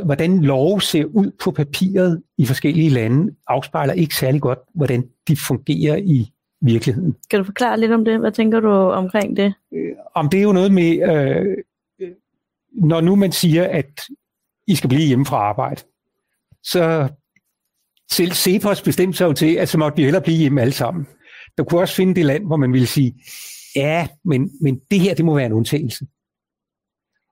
[0.04, 5.36] hvordan lov ser ud på papiret i forskellige lande, afspejler ikke særlig godt, hvordan de
[5.36, 7.16] fungerer i virkeligheden.
[7.30, 8.20] Kan du forklare lidt om det?
[8.20, 9.54] Hvad tænker du omkring det?
[9.74, 11.56] Øh, om det er jo noget med, øh,
[12.72, 14.00] når nu man siger, at
[14.66, 15.82] I skal blive hjemme fra arbejde,
[16.62, 17.08] så
[18.10, 21.06] selv Cepos bestemte sig jo til, at så måtte vi hellere blive hjemme alle sammen.
[21.58, 23.14] Der kunne også finde det land, hvor man ville sige,
[23.76, 26.06] Ja, men, men det her, det må være en undtagelse.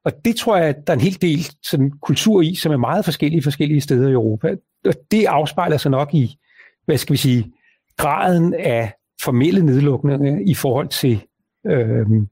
[0.09, 2.77] Og det tror jeg, at der er en hel del sådan, kultur i, som er
[2.77, 4.57] meget forskellige forskellige steder i Europa.
[4.85, 6.37] Og det afspejler sig nok i,
[6.85, 7.53] hvad skal vi sige,
[7.97, 8.93] graden af
[9.23, 11.25] formelle nedlukninger i forhold til,
[11.67, 12.29] øhm,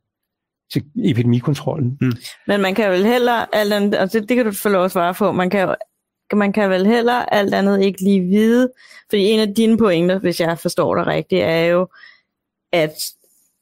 [0.72, 1.98] til epidemikontrollen.
[2.00, 2.12] Mm.
[2.46, 5.14] Men man kan vel heller, alt andet, altså det kan du få lov at svare
[5.14, 5.74] på, man kan,
[6.32, 8.72] man kan vel heller alt andet ikke lige vide,
[9.10, 11.88] fordi en af dine pointer, hvis jeg forstår dig rigtigt, er jo,
[12.72, 12.92] at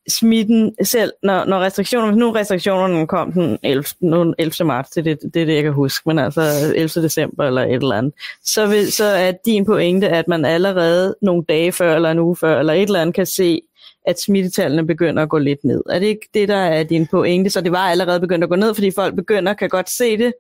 [0.09, 4.67] smitten selv, når, når restriktionerne, hvis nu restriktionerne kom den 11, nu 11.
[4.67, 6.43] marts, det, det, det er det, jeg kan huske, men altså
[6.75, 6.89] 11.
[6.89, 8.13] december eller et eller andet,
[8.45, 12.37] så, vil, så er din pointe, at man allerede nogle dage før, eller en uge
[12.37, 13.61] før, eller et eller andet kan se,
[14.07, 15.83] at smittetallene begynder at gå lidt ned.
[15.91, 17.51] Er det ikke det, der er din pointe?
[17.51, 20.33] Så det var allerede begyndt at gå ned, fordi folk begynder, kan godt se det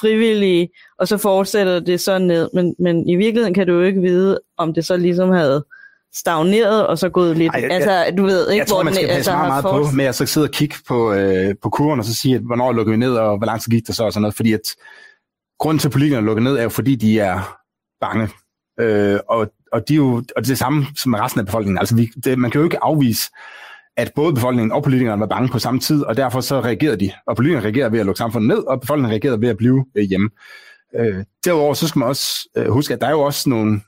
[0.00, 2.50] frivillige, og så fortsætter det så ned.
[2.54, 5.64] Men, men i virkeligheden kan du jo ikke vide, om det så ligesom havde
[6.14, 7.54] stagneret og så gået lidt.
[7.54, 9.90] Ej, jeg, altså, du ved ikke, jeg tror, hvor man skal passe altså, meget, meget
[9.90, 12.40] på med at så sidde og kigge på, øh, på kurven og så sige, at,
[12.40, 14.34] hvornår lukker vi ned, og hvor lang tid gik det så og sådan noget.
[14.34, 14.74] Fordi at
[15.58, 17.58] grunden til, at politikerne lukker ned, er jo fordi, de er
[18.00, 18.28] bange.
[18.80, 21.78] Øh, og, og, de er jo, og det er det samme som resten af befolkningen.
[21.78, 23.30] Altså, vi, det, man kan jo ikke afvise,
[23.96, 27.10] at både befolkningen og politikerne var bange på samme tid, og derfor så reagerede de.
[27.26, 30.04] Og politikerne reagerede ved at lukke samfundet ned, og befolkningen reagerede ved at blive øh,
[30.04, 30.30] hjemme.
[30.96, 33.80] Øh, derudover så skal man også øh, huske, at der er jo også nogle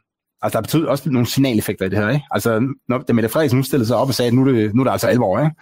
[0.43, 2.26] Altså, der betyder også nogle signaleffekter i det her, ikke?
[2.30, 4.74] Altså, når da Mette Frederiksen nu stillede sig op og sagde, at nu er det,
[4.74, 5.55] nu er det altså alvor, ikke?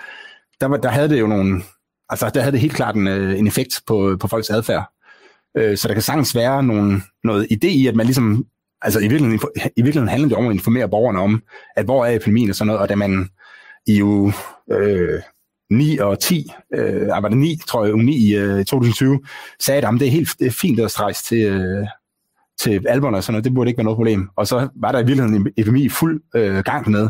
[0.60, 1.62] Der, var, der havde det jo nogle...
[2.08, 4.84] Altså, der havde det helt klart en, øh, en effekt på, på folks adfærd.
[5.56, 8.46] Øh, så der kan sagtens være nogle, noget idé i, at man ligesom...
[8.82, 9.40] Altså, i virkeligheden,
[9.76, 11.42] i virkeligheden handler det om at informere borgerne om,
[11.76, 13.28] at hvor er epidemien og sådan noget, og da man
[13.86, 14.32] i uge
[14.72, 15.20] øh,
[15.70, 19.20] 9 og 10, øh, var det 9, tror jeg, uge 9 i øh, 2020,
[19.60, 21.86] sagde, at det er helt det er fint at strejse til, øh,
[22.62, 24.28] til alberne og sådan noget, det burde ikke være noget problem.
[24.36, 27.00] Og så var der i virkeligheden en epidemi fuld øh, gang med.
[27.00, 27.08] Det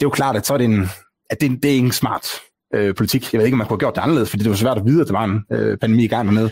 [0.00, 0.88] er jo klart, at så er det en,
[1.30, 2.26] at det, det er ikke smart
[2.74, 3.32] øh, politik.
[3.32, 4.86] Jeg ved ikke, om man kunne have gjort det anderledes, fordi det var svært at
[4.86, 6.50] vide, at der var en øh, pandemi i gang med.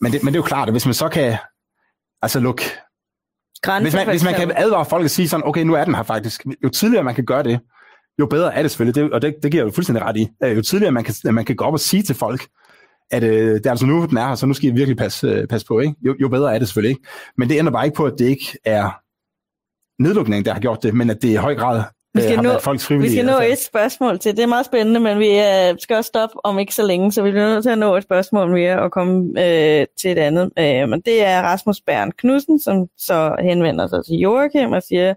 [0.00, 1.36] Men det, men det er jo klart, at hvis man så kan
[2.22, 2.62] altså lukke
[3.62, 5.94] Grænse, hvis, man, hvis man kan advare folk og sige sådan, okay, nu er den
[5.94, 6.44] her faktisk.
[6.64, 7.60] Jo tidligere man kan gøre det,
[8.18, 10.28] jo bedre er det selvfølgelig, det, og det, det giver jeg jo fuldstændig ret i.
[10.44, 12.46] Øh, jo tidligere man kan, man kan gå op og sige til folk,
[13.10, 15.26] at øh, det er altså nu, den er her, så nu skal I virkelig passe,
[15.26, 15.80] øh, passe på.
[15.80, 15.94] Ikke?
[16.02, 17.08] Jo, jo bedre er det selvfølgelig ikke.
[17.36, 18.90] Men det ændrer bare ikke på, at det ikke er
[20.02, 21.82] nedlukningen, der har gjort det, men at det i høj grad
[22.14, 24.36] vi skal, øh, nå, folks vi skal nå et spørgsmål til.
[24.36, 27.22] Det er meget spændende, men vi øh, skal også stoppe om ikke så længe, så
[27.22, 30.50] vi bliver nødt til at nå et spørgsmål mere og komme øh, til et andet.
[30.58, 35.14] Øh, men det er Rasmus Bern Knudsen, som så henvender sig til Joachim og siger,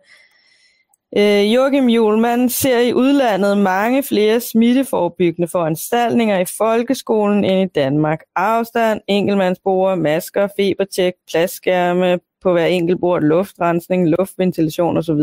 [1.17, 8.19] Øh, Joachim Julemand ser i udlandet mange flere smitteforebyggende foranstaltninger i folkeskolen end i Danmark.
[8.35, 15.21] Afstand, enkeltmandsbord, masker, febertjek, pladsskærme på hver enkelt bord, luftrensning, luftventilation osv.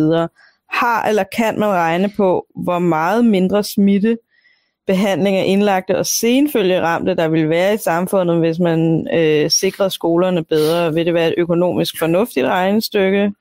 [0.71, 4.19] Har eller kan man regne på, hvor meget mindre smitte
[4.87, 10.45] behandling af indlagte og senfølgeramte, der vil være i samfundet, hvis man øh, sikrer skolerne
[10.45, 10.95] bedre?
[10.95, 13.33] Vil det være et økonomisk fornuftigt regnestykke?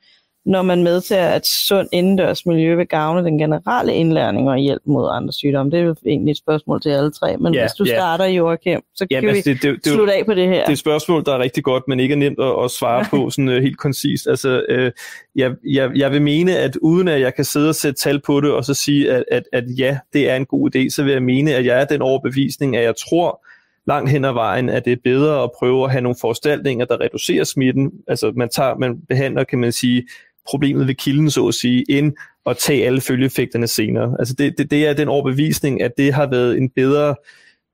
[0.45, 5.09] Når man medtager, at sund indendørs miljø vil gavne den generelle indlæring og hjælp mod
[5.11, 5.71] andre sygdomme.
[5.71, 7.95] Det er jo egentlig et spørgsmål til alle tre, men ja, hvis du ja.
[7.95, 10.59] starter, Joachim, så kan ja, vi det, det, det, slutte af på det her.
[10.59, 13.05] Det er et spørgsmål, der er rigtig godt, men ikke er nemt at, at svare
[13.09, 14.27] på sådan uh, helt koncist.
[14.27, 14.91] Altså, uh,
[15.35, 18.41] jeg, jeg, jeg vil mene, at uden at jeg kan sidde og sætte tal på
[18.41, 21.11] det, og så sige, at, at, at ja, det er en god idé, så vil
[21.11, 23.45] jeg mene, at jeg er den overbevisning, at jeg tror,
[23.87, 27.01] langt hen ad vejen, at det er bedre at prøve at have nogle foranstaltninger, der
[27.01, 27.91] reducerer smitten.
[28.07, 30.07] Altså man, tager, man behandler, kan man sige,
[30.49, 32.13] problemet ved kilden, så at sige, end
[32.45, 34.15] at tage alle følgeeffekterne senere.
[34.19, 37.15] Altså det, det, det er den overbevisning, at det har været en bedre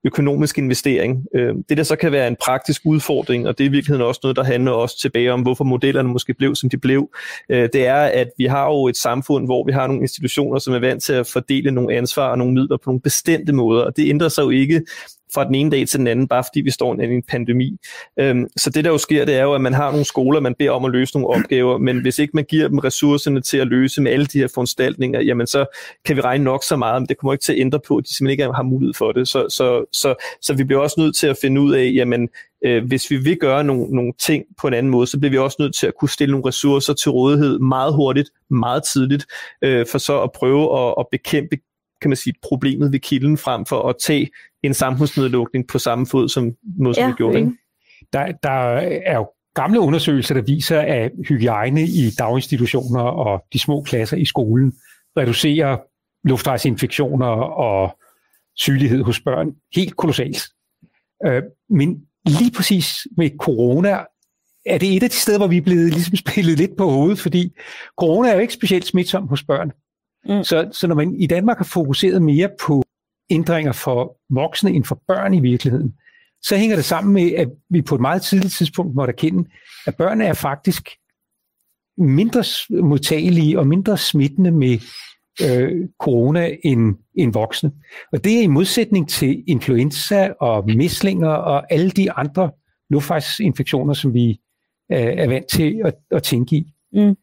[0.04, 1.26] økonomisk investering.
[1.34, 4.20] Øh, det der så kan være en praktisk udfordring, og det er i virkeligheden også
[4.22, 7.10] noget, der handler også tilbage om, hvorfor modellerne måske blev, som de blev,
[7.48, 10.74] øh, det er, at vi har jo et samfund, hvor vi har nogle institutioner, som
[10.74, 13.96] er vant til at fordele nogle ansvar og nogle midler på nogle bestemte måder, og
[13.96, 14.82] det ændrer sig jo ikke
[15.34, 17.76] fra den ene dag til den anden, bare fordi vi står i en pandemi.
[18.20, 20.54] Øhm, så det der jo sker, det er jo, at man har nogle skoler, man
[20.58, 23.66] beder om at løse nogle opgaver, men hvis ikke man giver dem ressourcerne til at
[23.66, 25.66] løse med alle de her foranstaltninger, jamen så
[26.04, 28.04] kan vi regne nok så meget, men det kommer ikke til at ændre på, at
[28.04, 29.28] de simpelthen ikke har mulighed for det.
[29.28, 32.28] Så, så, så, så vi bliver også nødt til at finde ud af, jamen
[32.64, 35.38] øh, hvis vi vil gøre nogle, nogle ting på en anden måde, så bliver vi
[35.38, 39.26] også nødt til at kunne stille nogle ressourcer til rådighed meget hurtigt, meget tidligt,
[39.62, 41.56] øh, for så at prøve at, at bekæmpe
[42.00, 44.30] kan man sige, problemet ved kilden, frem for at tage
[44.62, 47.38] en samfundsnedlukning på samme fod, som noget, som ja, vi gjorde.
[47.38, 47.52] Ikke?
[48.12, 48.50] Der, der
[49.06, 54.24] er jo gamle undersøgelser, der viser, at hygiejne i daginstitutioner og de små klasser i
[54.24, 54.72] skolen
[55.16, 55.76] reducerer
[56.24, 57.98] luftvejsinfektioner og
[58.56, 60.48] sygelighed hos børn helt kolossalt.
[61.26, 63.98] Øh, men lige præcis med corona
[64.66, 67.18] er det et af de steder, hvor vi er blevet ligesom spillet lidt på hovedet,
[67.18, 67.56] fordi
[67.98, 69.72] corona er jo ikke specielt smitsom hos børn.
[70.24, 70.44] Mm.
[70.44, 72.82] Så, så når man i Danmark har fokuseret mere på
[73.30, 75.94] ændringer for voksne end for børn i virkeligheden,
[76.42, 79.48] så hænger det sammen med, at vi på et meget tidligt tidspunkt måtte erkende,
[79.86, 80.88] at børn er faktisk
[81.98, 82.44] mindre
[82.82, 84.78] modtagelige og mindre smittende med
[85.42, 87.72] øh, corona end, end voksne.
[88.12, 92.50] Og det er i modsætning til influenza og mislinger og alle de andre
[92.90, 94.30] luftvejsinfektioner, som vi
[94.92, 96.72] øh, er vant til at, at tænke i.
[96.92, 97.16] Mm.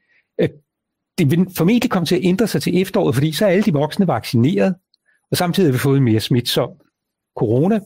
[1.18, 3.74] Det vil formentlig komme til at ændre sig til efteråret, fordi så er alle de
[3.74, 4.76] voksne vaccineret,
[5.32, 6.70] og samtidig har vi fået mere smitsom
[7.38, 7.80] corona.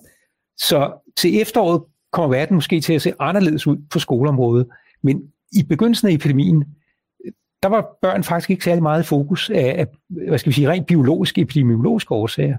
[0.58, 4.68] Så til efteråret kommer verden måske til at se anderledes ud på skoleområdet.
[5.04, 5.22] Men
[5.52, 6.66] i begyndelsen af epidemien,
[7.64, 9.88] der var børn faktisk ikke særlig meget i fokus af, af
[10.28, 12.58] hvad skal vi sige, rent biologiske, epidemiologiske årsager.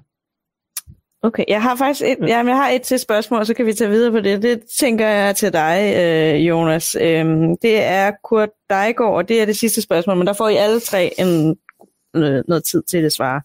[1.22, 3.90] Okay, jeg har faktisk et, jamen, jeg har et til spørgsmål, så kan vi tage
[3.90, 4.42] videre på det.
[4.42, 6.96] Det tænker jeg til dig, øh, Jonas.
[7.00, 10.56] Øhm, det er Kurt Dejgaard, og det er det sidste spørgsmål, men der får I
[10.56, 11.56] alle tre en,
[12.48, 13.42] noget tid til det svare.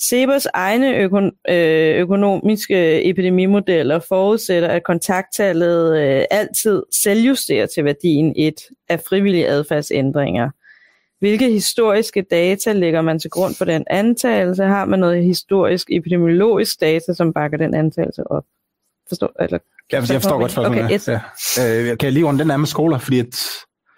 [0.00, 8.54] Sebers egne øko- øh, økonomiske epidemimodeller forudsætter, at kontakttallet øh, altid selvjusterer til værdien 1
[8.88, 10.50] af frivillige adfærdsændringer–
[11.22, 14.64] hvilke historiske data lægger man til grund for den antagelse?
[14.64, 18.44] Har man noget historisk epidemiologisk data, som bakker den antagelse op?
[19.08, 19.58] Forstår, eller,
[19.92, 20.84] ja, jeg forstår godt spørgsmålet.
[20.84, 21.20] Okay,
[21.58, 21.90] ja.
[21.90, 23.48] øh, kan jeg lige runde den der med skoler, fordi at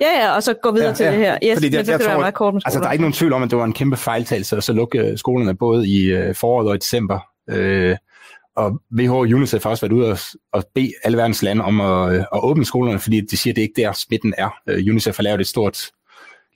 [0.00, 1.38] Ja, ja, og så gå videre ja, til ja, det her.
[1.44, 3.02] Yes, fordi det, men så jeg, tror, være meget kort med Altså, der er ikke
[3.02, 5.88] nogen tvivl om, at det var en kæmpe fejltagelse at så lukke øh, skolerne både
[5.88, 7.18] i øh, foråret og i december.
[7.50, 7.96] Øh,
[8.56, 10.18] og WHO og UNICEF har også været ude og,
[10.52, 13.56] og bede alle verdens lande om at, øh, at åbne skolerne, fordi de siger, at
[13.56, 14.54] det ikke der smitten er.
[14.68, 15.90] Øh, UNICEF har lavet et stort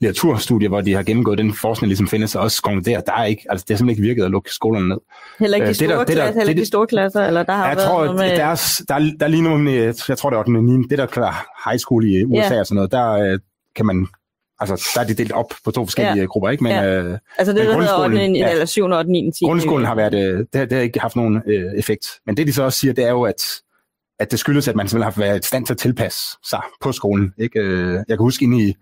[0.00, 3.46] litteraturstudier, hvor de har gennemgået den forskning, ligesom findes, og også konkluderer, der er ikke,
[3.50, 4.98] altså det har simpelthen ikke virket at lukke skolerne ned.
[5.40, 7.42] Heller ikke de store, øh, det der, klasser, det der, ikke de store klasser, eller
[7.42, 8.36] der har jeg været tror, noget med...
[8.36, 9.70] Der er, der, der er lige nu,
[10.08, 10.52] jeg tror det er 8.
[10.52, 10.82] 9.
[10.90, 12.60] det der klar high school i USA yeah.
[12.60, 13.38] og sådan noget, der øh,
[13.76, 14.08] kan man
[14.60, 16.24] Altså, der er de delt op på to forskellige ja.
[16.24, 16.64] grupper, ikke?
[16.64, 17.02] Men, ja.
[17.02, 18.16] øh, altså det, der hedder 8.
[18.16, 18.50] Ja.
[18.50, 18.84] eller 7.
[18.84, 19.10] 8.
[19.10, 19.30] 9.
[19.30, 19.44] 10.
[19.44, 22.06] Grundskolen har været, øh, det, det har ikke haft nogen øh, effekt.
[22.26, 23.42] Men det de så også siger, det er jo, at,
[24.18, 26.20] at det skyldes, at man simpelthen har været i stand til at tilpasse
[26.50, 27.34] sig på skolen.
[27.38, 27.60] Ikke?
[27.60, 28.74] Øh, jeg kan huske inde i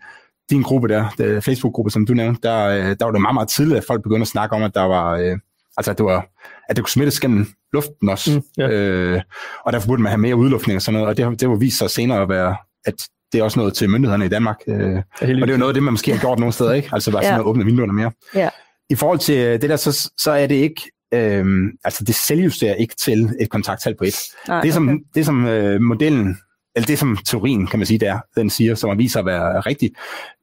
[0.51, 3.49] din gruppe der, der Facebook-gruppe, som du nævnte, der, øh, der var det meget, meget
[3.49, 5.39] tidligt, at folk begyndte at snakke om, at der var, øh,
[5.77, 6.29] altså at det var,
[6.69, 8.31] at det kunne smittes gennem luften også.
[8.31, 8.69] Mm, ja.
[8.69, 9.21] øh,
[9.65, 11.79] og derfor burde man have mere udluftning og sådan noget, og det, det var vist
[11.79, 12.95] sig senere at være, at
[13.33, 14.57] det er også noget til myndighederne i Danmark.
[14.67, 16.89] Øh, og det er jo noget af det, man måske har gjort nogle steder, ikke?
[16.93, 17.41] Altså bare sådan ja.
[17.41, 18.11] at åbne vinduerne mere.
[18.35, 18.49] Ja.
[18.91, 20.83] I forhold til øh, det der, så, så er det ikke,
[21.15, 21.45] øh,
[21.85, 24.15] altså det selvjusterer ikke til et kontakttal på et.
[24.49, 24.99] Nej, det, som, okay.
[25.15, 26.39] det som øh, modellen
[26.77, 29.61] eller det som teorien, kan man sige, der, den siger, som man viser at være
[29.61, 29.91] rigtig,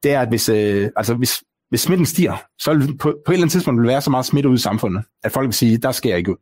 [0.04, 3.34] det er, at hvis, øh, altså hvis, hvis smitten stiger, så vil på, på et
[3.34, 5.78] eller andet tidspunkt vil være så meget smitte ud i samfundet, at folk vil sige,
[5.78, 6.36] der skal jeg ikke ud.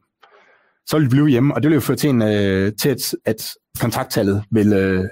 [0.86, 3.16] Så vil de blive hjemme, og det vil jo føre til, en, øh, til at,
[3.26, 5.06] at kontakttallet vil øh,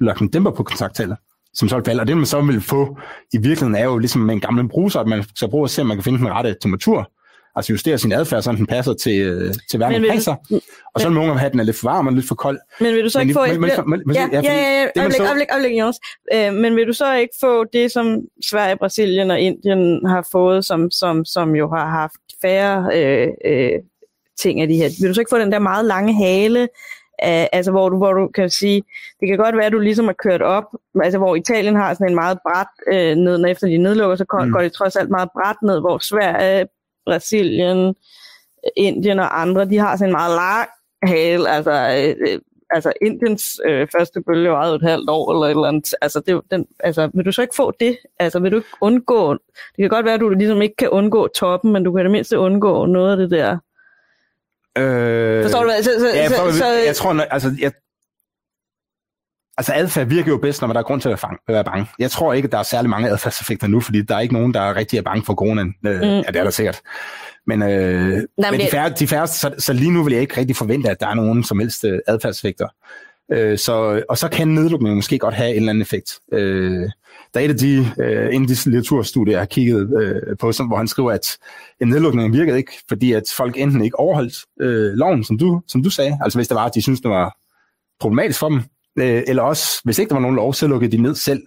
[0.00, 1.16] lagt en dæmper på kontakttallet,
[1.54, 2.00] som så vil falde.
[2.00, 2.98] Og det, man så vil få
[3.32, 5.82] i virkeligheden, er jo ligesom med en gammel bruser, at man skal prøve at se,
[5.82, 7.12] om man kan finde den rette temperatur,
[7.56, 10.36] altså justere sin adfærd, så den passer til, øh, til verden omkring sig.
[10.94, 12.58] Og så vil nogle have den er lidt for varm og lidt for kold.
[12.80, 13.44] Men vil du så ikke få...
[13.44, 15.96] ja, ja, ja, øjeblik, øjeblik, Jonas.
[16.34, 20.64] Øh, men vil du så ikke få det, som Sverige, Brasilien og Indien har fået,
[20.64, 23.70] som, som, som jo har haft færre øh, øh,
[24.40, 24.88] ting af de her?
[25.00, 26.68] Vil du så ikke få den der meget lange hale,
[27.22, 28.82] Uh, altså hvor du, hvor du kan sige,
[29.20, 30.64] det kan godt være, at du ligesom er kørt op,
[31.02, 34.24] altså hvor Italien har sådan en meget bræt øh, ned, når efter de nedlukker, så
[34.24, 34.52] går, mm.
[34.52, 36.66] går det trods alt meget bræt ned, hvor Sverige,
[37.06, 37.94] Brasilien,
[38.76, 40.68] Indien og andre, de har sådan en meget lang
[41.02, 41.72] hale, altså,
[42.20, 42.38] øh,
[42.70, 45.94] altså Indiens øh, første bølge var et halvt år eller et eller andet.
[46.02, 47.98] Altså, det, den, altså, vil du så ikke få det?
[48.18, 49.32] Altså, vil du ikke undgå...
[49.32, 52.10] Det kan godt være, at du ligesom ikke kan undgå toppen, men du kan det
[52.10, 53.58] mindste undgå noget af det der.
[54.78, 55.82] Øh, Forstår du hvad?
[55.82, 57.72] Så, så, ja, så, så, jeg tror, altså, jeg,
[59.56, 61.86] Altså adfærd virker jo bedst, når der er grund til at være bange.
[61.98, 64.54] Jeg tror ikke, at der er særlig mange adfærdseffekter nu, fordi der er ikke nogen,
[64.54, 65.74] der er rigtig er bange for coronaen.
[65.86, 66.02] Øh, mm.
[66.02, 66.80] Ja, det er der sikkert.
[67.46, 70.22] Men, øh, Nej, men, men de, færre, de færreste, så, så lige nu vil jeg
[70.22, 72.68] ikke rigtig forvente, at der er nogen som helst øh, adfærdseffekter.
[73.32, 76.18] Øh, så, og så kan nedlukningen måske godt have en eller anden effekt.
[76.32, 76.90] Øh,
[77.34, 80.52] der er et af de, øh, en af de litteraturstudier, jeg har kigget øh, på,
[80.52, 81.38] som, hvor han skriver, at
[81.80, 85.82] en nedlukning virkede ikke, fordi at folk enten ikke overholdt øh, loven, som du, som
[85.82, 87.36] du sagde, altså hvis det var, at de synes det var
[88.00, 88.62] problematisk for dem,
[88.98, 91.42] øh, eller også, hvis ikke der var nogen lov, så lukkede de ned selv,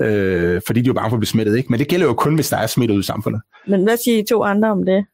[0.00, 1.56] øh, fordi de var bange for at blive smittet.
[1.56, 1.68] Ikke?
[1.70, 3.42] Men det gælder jo kun, hvis der er smittet ud i samfundet.
[3.66, 5.06] Men hvad siger I to andre om det?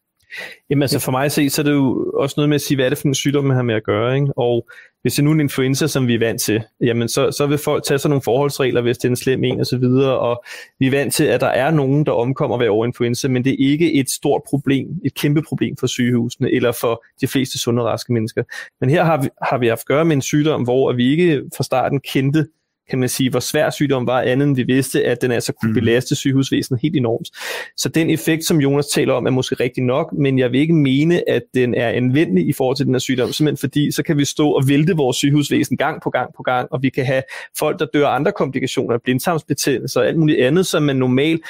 [0.71, 2.77] Jamen altså for mig at se, så er det jo også noget med at sige,
[2.77, 4.15] hvad er det for en sygdom, man har med at gøre.
[4.15, 4.33] Ikke?
[4.37, 4.69] Og
[5.03, 7.59] hvis det nu er en influenza, som vi er vant til, jamen så, så vil
[7.59, 10.45] folk tage sig nogle forholdsregler, hvis det er en slem en osv., og, og
[10.79, 13.53] vi er vant til, at der er nogen, der omkommer ved over influenza, men det
[13.53, 17.83] er ikke et stort problem, et kæmpe problem for sygehusene eller for de fleste sunde
[17.83, 18.43] og raske mennesker.
[18.81, 21.43] Men her har vi, har vi haft at gøre med en sygdom, hvor vi ikke
[21.57, 22.47] fra starten kendte
[22.91, 25.69] kan man sige, hvor svær sygdom var, andet end vi vidste, at den altså kunne
[25.69, 25.75] mm.
[25.75, 27.29] belaste sygehusvæsenet helt enormt.
[27.77, 30.75] Så den effekt, som Jonas taler om, er måske rigtig nok, men jeg vil ikke
[30.75, 34.19] mene, at den er anvendelig i forhold til den her sygdom, simpelthen fordi, så kan
[34.19, 37.23] vi stå og vælte vores sygehusvæsen gang på gang på gang, og vi kan have
[37.59, 41.43] folk, der dør af andre komplikationer, blindtarmsbetændelse og alt muligt andet, som man normalt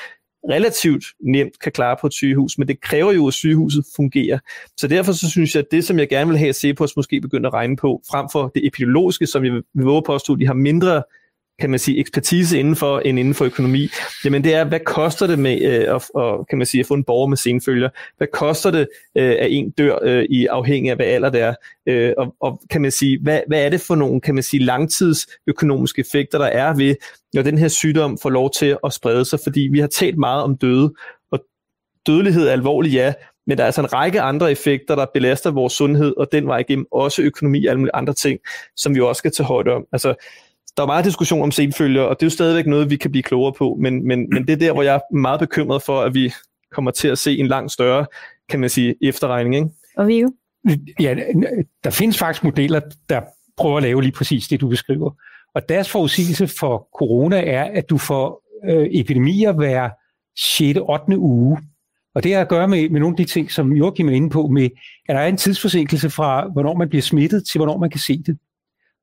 [0.49, 4.38] relativt nemt kan klare på et sygehus, men det kræver jo, at sygehuset fungerer.
[4.76, 6.86] Så derfor så synes jeg, at det, som jeg gerne vil have at se på,
[6.97, 10.47] måske begynde at regne på, frem for det epidemiologiske, som jeg vil våge påstå, de
[10.47, 11.03] har mindre
[11.61, 13.88] kan man sige, ekspertise indenfor end inden for økonomi,
[14.24, 16.94] jamen det er, hvad koster det med øh, at, og, kan man sige, at få
[16.94, 17.88] en borger med senfølger?
[18.16, 21.54] Hvad koster det, øh, at en dør øh, i afhængig af, hvad alder det er?
[21.86, 24.64] Øh, og, og kan man sige, hvad, hvad er det for nogle, kan man sige,
[24.64, 26.94] langtidsøkonomiske effekter, der er ved,
[27.34, 29.38] når den her sygdom får lov til at sprede sig?
[29.44, 30.92] Fordi vi har talt meget om døde,
[31.30, 31.44] og
[32.06, 33.12] dødelighed er alvorlig, ja,
[33.46, 36.58] men der er altså en række andre effekter, der belaster vores sundhed, og den vej
[36.58, 38.40] igennem også økonomi og alle mulige andre ting,
[38.76, 39.86] som vi også skal tage højde om.
[39.92, 40.14] Altså,
[40.76, 43.22] der er meget diskussion om senfølger, og det er jo stadigvæk noget, vi kan blive
[43.22, 46.14] klogere på, men, men, men det er der, hvor jeg er meget bekymret for, at
[46.14, 46.32] vi
[46.72, 48.06] kommer til at se en langt større,
[48.48, 49.54] kan man sige, efterregning.
[49.54, 49.68] Ikke?
[49.96, 50.32] Og vi jo?
[51.00, 51.14] Ja,
[51.84, 53.20] der findes faktisk modeller, der
[53.56, 55.10] prøver at lave lige præcis det, du beskriver.
[55.54, 59.90] Og deres forudsigelse for corona er, at du får øh, epidemier hver
[60.56, 60.78] 6.
[60.78, 61.18] 8.
[61.18, 61.58] uge.
[62.14, 64.30] Og det har at gøre med, med nogle af de ting, som Joachim er inde
[64.30, 64.64] på, med,
[65.08, 68.22] at der er en tidsforsinkelse fra, hvornår man bliver smittet, til hvornår man kan se
[68.26, 68.38] det.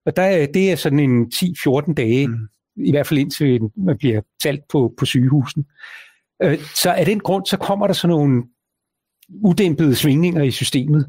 [0.08, 2.47] Og der, det er sådan en 10-14 dage, mm.
[2.76, 5.66] i hvert fald indtil man bliver talt på, på sygehusen.
[6.43, 8.43] Øh, så af den grund, så kommer der sådan nogle
[9.43, 11.08] udæmpede svingninger i systemet.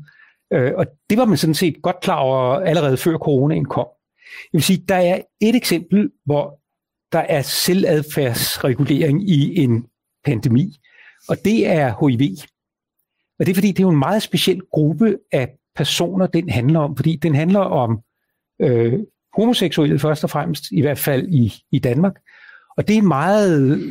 [0.53, 3.87] Øh, og det var man sådan set godt klar over allerede før coronaen kom.
[4.53, 6.61] Jeg vil sige, der er et eksempel, hvor
[7.13, 9.87] der er selvadfærdsregulering i en
[10.25, 10.77] pandemi,
[11.29, 12.37] og det er HIV.
[13.39, 16.81] Og det er fordi, det er jo en meget speciel gruppe af personer, den handler
[16.81, 18.01] om, fordi den handler om
[18.61, 18.99] øh,
[19.37, 22.15] homoseksuelle først og fremmest, i hvert fald i, i Danmark.
[22.77, 23.83] Og det er meget,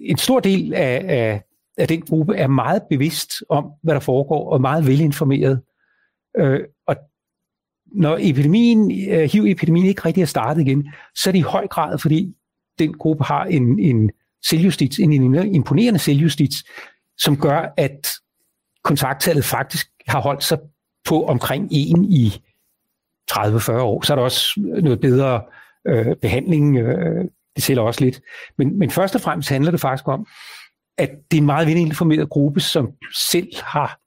[0.00, 1.42] en stor del af, af,
[1.78, 5.60] af den gruppe er meget bevidst om, hvad der foregår, og meget velinformeret.
[6.38, 6.96] Øh, og
[7.86, 11.98] når epidemien, øh, HIV-epidemien ikke rigtig er startet igen, så er det i høj grad,
[11.98, 12.34] fordi
[12.78, 14.10] den gruppe har en, en
[14.48, 16.64] selvjustits, en, en imponerende selvjustits,
[17.18, 18.08] som gør, at
[18.84, 20.58] kontakttallet faktisk har holdt sig
[21.04, 22.42] på omkring en i
[23.32, 24.02] 30-40 år.
[24.02, 25.42] Så er der også noget bedre
[25.88, 26.78] øh, behandling.
[26.78, 27.24] Øh,
[27.56, 28.20] det sælger også lidt.
[28.58, 30.26] Men, men først og fremmest handler det faktisk om,
[30.98, 33.98] at det er en meget velinformeret gruppe, som selv har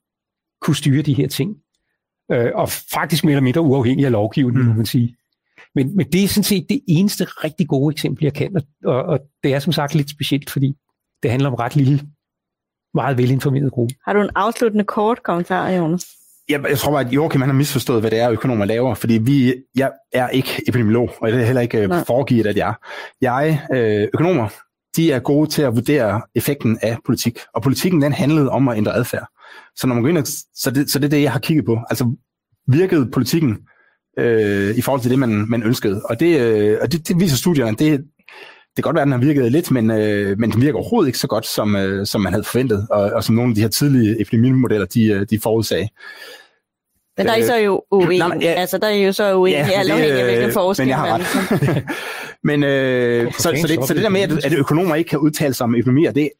[0.60, 1.56] kunne styre de her ting.
[2.32, 4.68] Øh, og faktisk mere eller mindre uafhængig af lovgivningen, mm.
[4.68, 5.16] må man sige.
[5.74, 8.62] Men, men det er sådan set det eneste rigtig gode eksempel, jeg kan.
[8.84, 10.74] Og, og det er som sagt lidt specielt, fordi
[11.22, 12.00] det handler om ret lille,
[12.94, 13.94] meget velinformeret gruppe.
[14.04, 16.06] Har du en afsluttende kort kommentar, Jonas?
[16.48, 19.18] Jeg, jeg tror bare, at Joachim han har misforstået, hvad det er, økonomer laver, fordi
[19.22, 22.04] vi, jeg er ikke epidemiolog, og det er heller ikke øh, Nej.
[22.04, 22.74] foregivet, at jeg er.
[23.20, 24.48] Jeg, øh, økonomer,
[24.96, 28.76] de er gode til at vurdere effekten af politik, og politikken den handlede om at
[28.76, 29.26] ændre adfærd.
[29.76, 31.78] Så når man går ind, så det, så det er det, jeg har kigget på.
[31.90, 32.16] Altså
[32.66, 33.58] virkede politikken
[34.18, 36.02] øh, i forhold til det, man, man ønskede.
[36.04, 38.17] Og det, øh, og det, det viser studierne, det, det
[38.82, 41.18] kan godt være, at den har virket lidt, men, øh, men den virker overhovedet ikke
[41.18, 43.68] så godt, som, øh, som man havde forventet, og, og som nogle af de her
[43.68, 45.88] tidlige epidemimodeller, de, øh, de forudsagde.
[47.16, 48.40] Men der er I så jo uenige.
[48.40, 50.88] Ja, altså, der er I jo så uenige, ja, alt afhængig af hvilken forskel men
[50.88, 51.84] jeg har ret.
[52.48, 55.54] men øh, så, så, det, så det der med, at, at økonomer ikke kan udtale
[55.54, 56.30] sig om økonomier, det,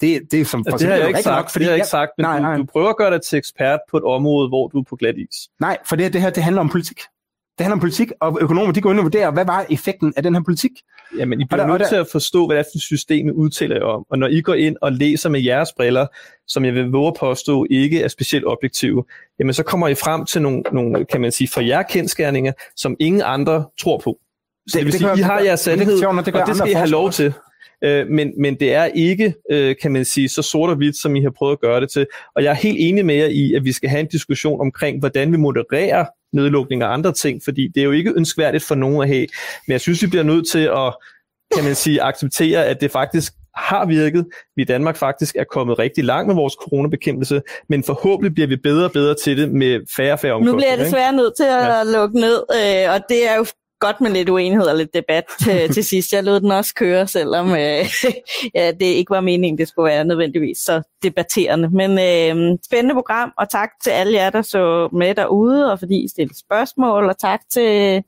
[0.00, 1.78] det, det er som for det har jeg ikke sagt, nok, fordi det har jeg
[1.78, 2.56] ikke sagt, men nej, nej.
[2.56, 4.96] Du, du prøver at gøre dig til ekspert på et område, hvor du er på
[4.96, 5.48] glat is.
[5.60, 7.00] Nej, for det, det her det handler om politik.
[7.58, 10.22] Det handler om politik, og økonomer de går ind og vurderer, hvad var effekten af
[10.22, 10.70] den her politik.
[11.18, 14.04] Jamen, I bliver nødt til at forstå, hvad det er for systemet udtaler om.
[14.10, 16.06] Og når I går ind og læser med jeres briller,
[16.46, 19.04] som jeg vil våge at påstå ikke er specielt objektive,
[19.38, 22.96] jamen så kommer I frem til nogle, nogle kan man sige, for jer kendskærninger, som
[23.00, 24.18] ingen andre tror på.
[24.68, 26.74] Så det, det vil det sige, I har jeres sandhed, det, og det skal I
[26.74, 27.32] have lov til.
[27.84, 31.16] Øh, men, men det er ikke, øh, kan man sige, så sort og hvidt, som
[31.16, 32.06] I har prøvet at gøre det til.
[32.36, 34.98] Og jeg er helt enig med jer i, at vi skal have en diskussion omkring,
[34.98, 39.02] hvordan vi modererer nedlukning og andre ting, fordi det er jo ikke ønskværdigt for nogen
[39.02, 39.26] at have.
[39.66, 40.96] Men jeg synes, vi bliver nødt til at,
[41.54, 44.26] kan man sige, acceptere, at det faktisk har virket.
[44.56, 48.56] Vi i Danmark faktisk er kommet rigtig langt med vores coronabekæmpelse, men forhåbentlig bliver vi
[48.56, 50.52] bedre og bedre til det med færre og færre omkostninger.
[50.52, 51.82] Nu bliver jeg desværre nødt til at ja.
[51.98, 53.44] lukke ned, øh, og det er jo
[53.86, 56.12] godt med lidt uenighed og lidt debat til, til sidst.
[56.12, 57.84] Jeg lod den også køre, selvom øh,
[58.54, 61.68] ja, det ikke var meningen, det skulle være nødvendigvis så debatterende.
[61.68, 66.04] Men øh, spændende program, og tak til alle jer, der så med derude, og fordi
[66.04, 68.02] I stillede spørgsmål, og tak til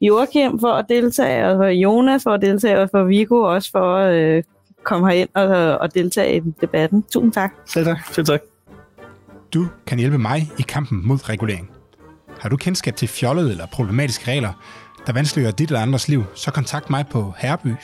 [0.00, 3.96] Joachim for at deltage, og for Jonas for at deltage, og for Viggo også for
[3.96, 4.42] at øh,
[4.84, 7.02] komme herind og, og deltage i debatten.
[7.02, 7.52] Tusind tak.
[7.66, 7.98] Selv tak.
[8.12, 8.40] Selv tak.
[9.54, 11.70] Du kan hjælpe mig i kampen mod regulering.
[12.40, 14.52] Har du kendskab til fjollede eller problematiske regler,
[15.06, 17.74] der vanskeliggør dit eller andres liv, så kontakt mig på herby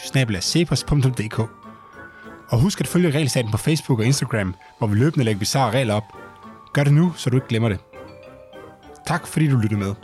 [2.48, 5.94] Og husk at følge Regelstaten på Facebook og Instagram, hvor vi løbende lægger bizarre regler
[5.94, 6.04] op.
[6.72, 7.78] Gør det nu, så du ikke glemmer det.
[9.06, 9.94] Tak fordi du lyttede med.